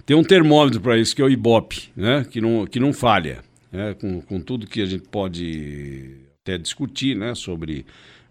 [0.05, 2.25] tem um termômetro para isso, que é o Ibope, né?
[2.29, 3.39] que, não, que não falha.
[3.71, 3.95] Né?
[3.99, 7.36] Com, com tudo que a gente pode até discutir né?
[7.36, 7.86] sobre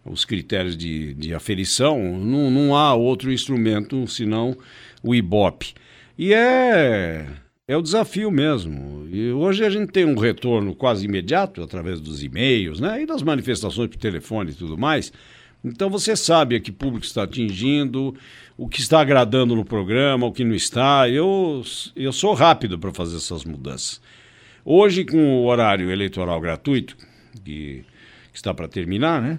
[0.05, 4.57] os critérios de, de aferição, não, não há outro instrumento senão
[5.03, 5.74] o Ibope.
[6.18, 7.26] E é,
[7.66, 8.91] é o desafio mesmo.
[9.12, 13.22] E hoje a gente tem um retorno quase imediato através dos e-mails né, e das
[13.22, 15.12] manifestações por telefone e tudo mais.
[15.62, 18.16] Então você sabe a que público está atingindo,
[18.56, 21.10] o que está agradando no programa, o que não está.
[21.10, 21.62] Eu,
[21.94, 24.00] eu sou rápido para fazer essas mudanças.
[24.64, 26.96] Hoje, com o horário eleitoral gratuito,
[27.44, 27.84] que,
[28.32, 29.38] que está para terminar, né?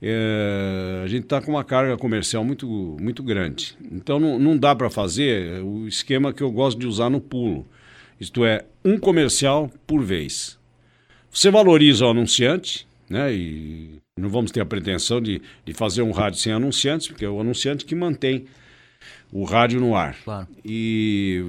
[0.00, 2.66] É, a gente está com uma carga comercial muito,
[2.98, 3.76] muito grande.
[3.92, 7.68] Então não, não dá para fazer o esquema que eu gosto de usar no pulo.
[8.20, 10.58] Isto é, um comercial por vez.
[11.30, 13.32] Você valoriza o anunciante, né?
[13.32, 17.28] E não vamos ter a pretensão de, de fazer um rádio sem anunciantes, porque é
[17.28, 18.44] o anunciante que mantém
[19.32, 20.16] o rádio no ar.
[20.22, 20.46] Claro.
[20.64, 21.42] E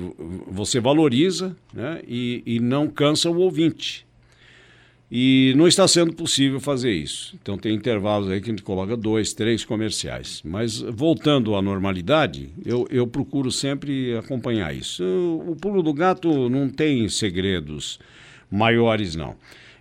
[0.47, 2.01] você valoriza né?
[2.07, 4.05] e, e não cansa o ouvinte.
[5.13, 7.35] E não está sendo possível fazer isso.
[7.41, 10.41] Então tem intervalos aí que a gente coloca dois, três comerciais.
[10.45, 15.03] Mas voltando à normalidade, eu, eu procuro sempre acompanhar isso.
[15.45, 17.99] O Pulo do Gato não tem segredos
[18.49, 19.35] maiores, não.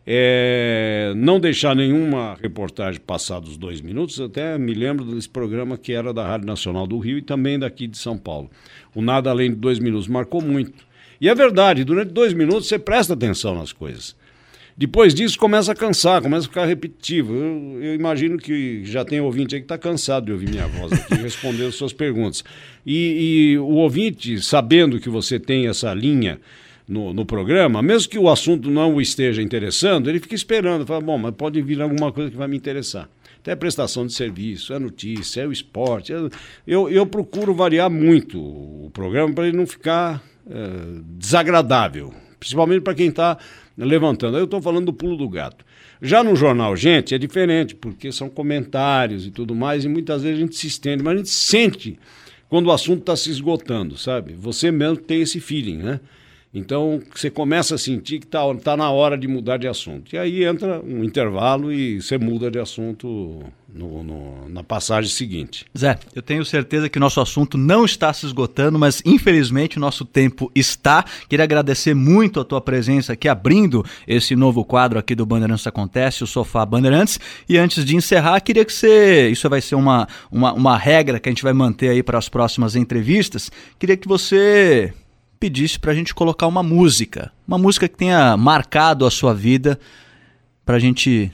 [0.04, 5.92] É, não deixar nenhuma reportagem passar dos dois minutos, até me lembro desse programa que
[5.92, 8.50] era da Rádio Nacional do Rio e também daqui de São Paulo.
[8.92, 10.84] O Nada Além de Dois Minutos marcou muito.
[11.20, 14.16] E é verdade, durante dois minutos você presta atenção nas coisas.
[14.76, 17.34] Depois disso começa a cansar, começa a ficar repetitivo.
[17.34, 20.92] Eu, eu imagino que já tem ouvinte aí que está cansado de ouvir minha voz
[20.92, 22.44] aqui respondendo suas perguntas.
[22.84, 26.40] E, e o ouvinte, sabendo que você tem essa linha
[26.88, 31.00] no, no, programa, mesmo que o assunto não o esteja interessando, ele fica esperando, fala,
[31.00, 33.08] bom, mas pode vir alguma coisa que vai me interessar.
[33.40, 36.12] Até prestação de serviço, é notícia, é o esporte.
[36.12, 36.16] É...
[36.66, 42.94] Eu, eu procuro variar muito o programa para ele não ficar é, desagradável, principalmente para
[42.94, 43.38] quem está
[43.84, 44.36] levantando.
[44.36, 45.64] Eu estou falando do pulo do gato.
[46.00, 50.38] Já no jornal Gente é diferente, porque são comentários e tudo mais, e muitas vezes
[50.38, 51.98] a gente se estende, mas a gente sente
[52.48, 54.34] quando o assunto está se esgotando, sabe?
[54.34, 56.00] Você mesmo tem esse feeling, né?
[56.52, 60.14] Então você começa a sentir que está tá na hora de mudar de assunto.
[60.14, 63.40] E aí entra um intervalo e você muda de assunto
[63.72, 65.64] no, no, na passagem seguinte.
[65.78, 69.80] Zé, eu tenho certeza que o nosso assunto não está se esgotando, mas infelizmente o
[69.80, 71.04] nosso tempo está.
[71.28, 76.24] Queria agradecer muito a tua presença aqui, abrindo esse novo quadro aqui do Bandeirantes Acontece,
[76.24, 77.20] o Sofá Bandeirantes.
[77.48, 79.28] E antes de encerrar, queria que você.
[79.28, 82.28] Isso vai ser uma, uma, uma regra que a gente vai manter aí para as
[82.28, 83.52] próximas entrevistas.
[83.78, 84.92] Queria que você
[85.40, 89.80] pedisse para a gente colocar uma música, uma música que tenha marcado a sua vida,
[90.64, 91.32] para a gente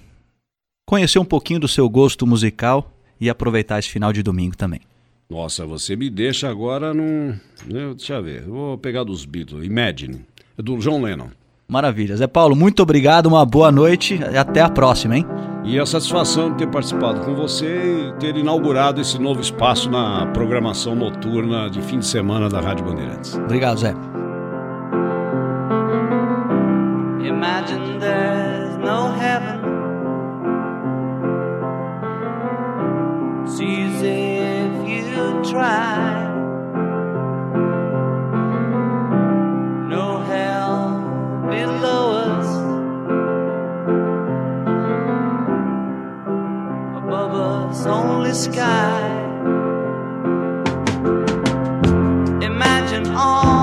[0.87, 4.81] conhecer um pouquinho do seu gosto musical e aproveitar esse final de domingo também.
[5.29, 7.31] Nossa, você me deixa agora num.
[7.67, 10.25] Né, deixa eu ver, vou pegar dos Beatles, Imagine,
[10.57, 11.31] é do John Lennon.
[11.69, 12.17] Maravilha.
[12.17, 15.27] Zé Paulo, muito obrigado, uma boa noite e até a próxima, hein?
[15.65, 20.27] E a satisfação de ter participado com você e ter inaugurado esse novo espaço na
[20.27, 23.35] programação noturna de fim de semana da Rádio Bandeirantes.
[23.35, 23.95] Obrigado, Zé.
[27.25, 29.57] Imagine there's no heaven.
[33.59, 36.26] Easy if you try.
[41.57, 42.49] below us,
[47.01, 49.01] above us, only sky.
[52.43, 53.56] Imagine all.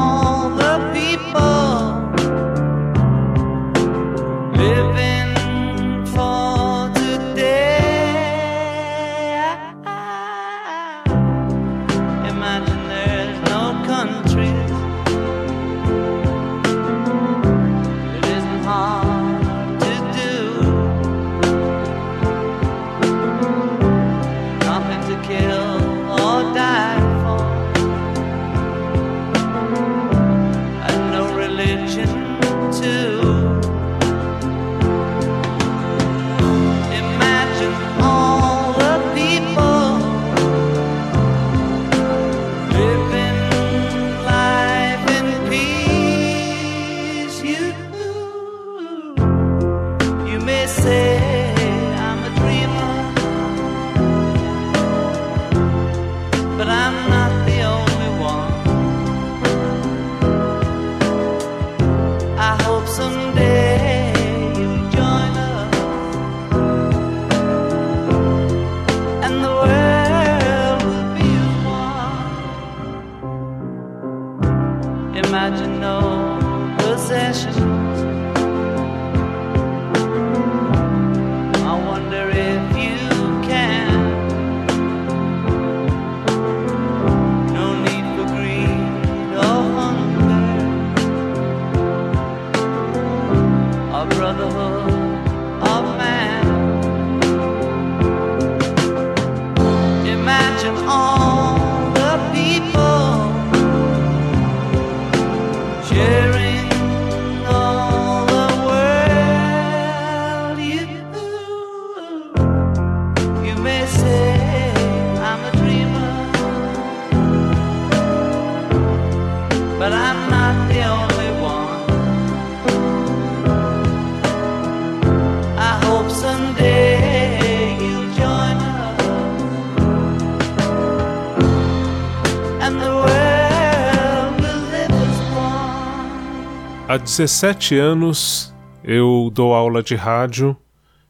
[137.16, 138.52] 17 anos
[138.84, 140.58] eu dou aula de rádio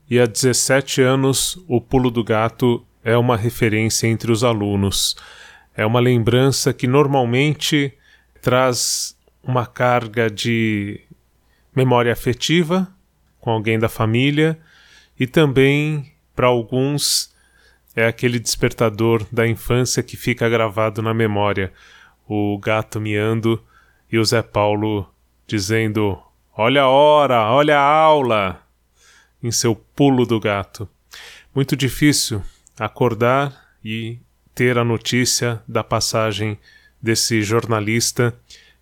[0.09, 5.15] e há 17 anos o Pulo do Gato é uma referência entre os alunos.
[5.73, 7.93] É uma lembrança que normalmente
[8.41, 10.99] traz uma carga de
[11.73, 12.93] memória afetiva
[13.39, 14.59] com alguém da família
[15.17, 17.33] e também para alguns
[17.95, 21.71] é aquele despertador da infância que fica gravado na memória.
[22.27, 23.63] O gato miando
[24.11, 25.12] e o Zé Paulo
[25.55, 26.19] dizendo:
[26.57, 28.63] Olha a hora, olha a aula!
[29.43, 30.87] em seu pulo do gato.
[31.53, 32.41] Muito difícil
[32.79, 34.17] acordar e
[34.55, 36.57] ter a notícia da passagem
[37.01, 38.33] desse jornalista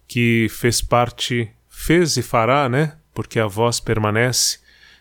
[0.07, 2.95] que fez parte, fez e fará, né?
[3.13, 4.59] Porque a voz permanece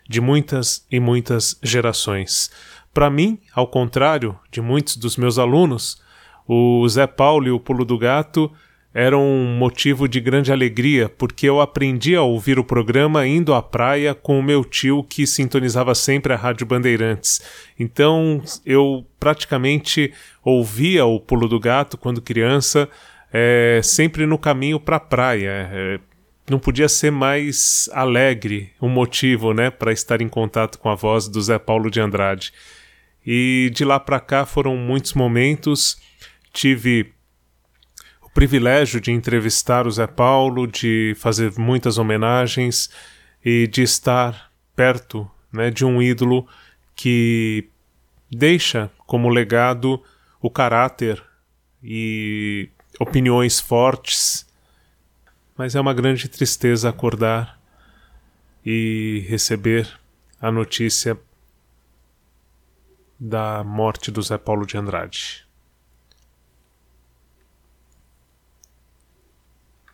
[0.08, 2.50] de muitas e muitas gerações.
[2.94, 6.02] Para mim, ao contrário de muitos dos meus alunos,
[6.48, 8.50] o Zé Paulo e o Pulo do Gato
[8.92, 13.62] era um motivo de grande alegria, porque eu aprendi a ouvir o programa indo à
[13.62, 17.40] praia com o meu tio que sintonizava sempre a Rádio Bandeirantes.
[17.78, 20.12] Então eu praticamente
[20.44, 22.88] ouvia o Pulo do Gato quando criança,
[23.32, 25.70] é, sempre no caminho para a praia.
[25.72, 26.00] É,
[26.50, 31.28] não podia ser mais alegre um motivo, né, para estar em contato com a voz
[31.28, 32.52] do Zé Paulo de Andrade.
[33.24, 35.96] E de lá para cá foram muitos momentos.
[36.52, 37.12] Tive
[38.40, 42.88] privilégio de entrevistar o Zé Paulo, de fazer muitas homenagens
[43.44, 46.48] e de estar perto né, de um ídolo
[46.96, 47.68] que
[48.30, 50.02] deixa como legado
[50.40, 51.22] o caráter
[51.84, 54.46] e opiniões fortes.
[55.54, 57.60] Mas é uma grande tristeza acordar
[58.64, 59.86] e receber
[60.40, 61.14] a notícia
[63.18, 65.49] da morte do Zé Paulo de Andrade.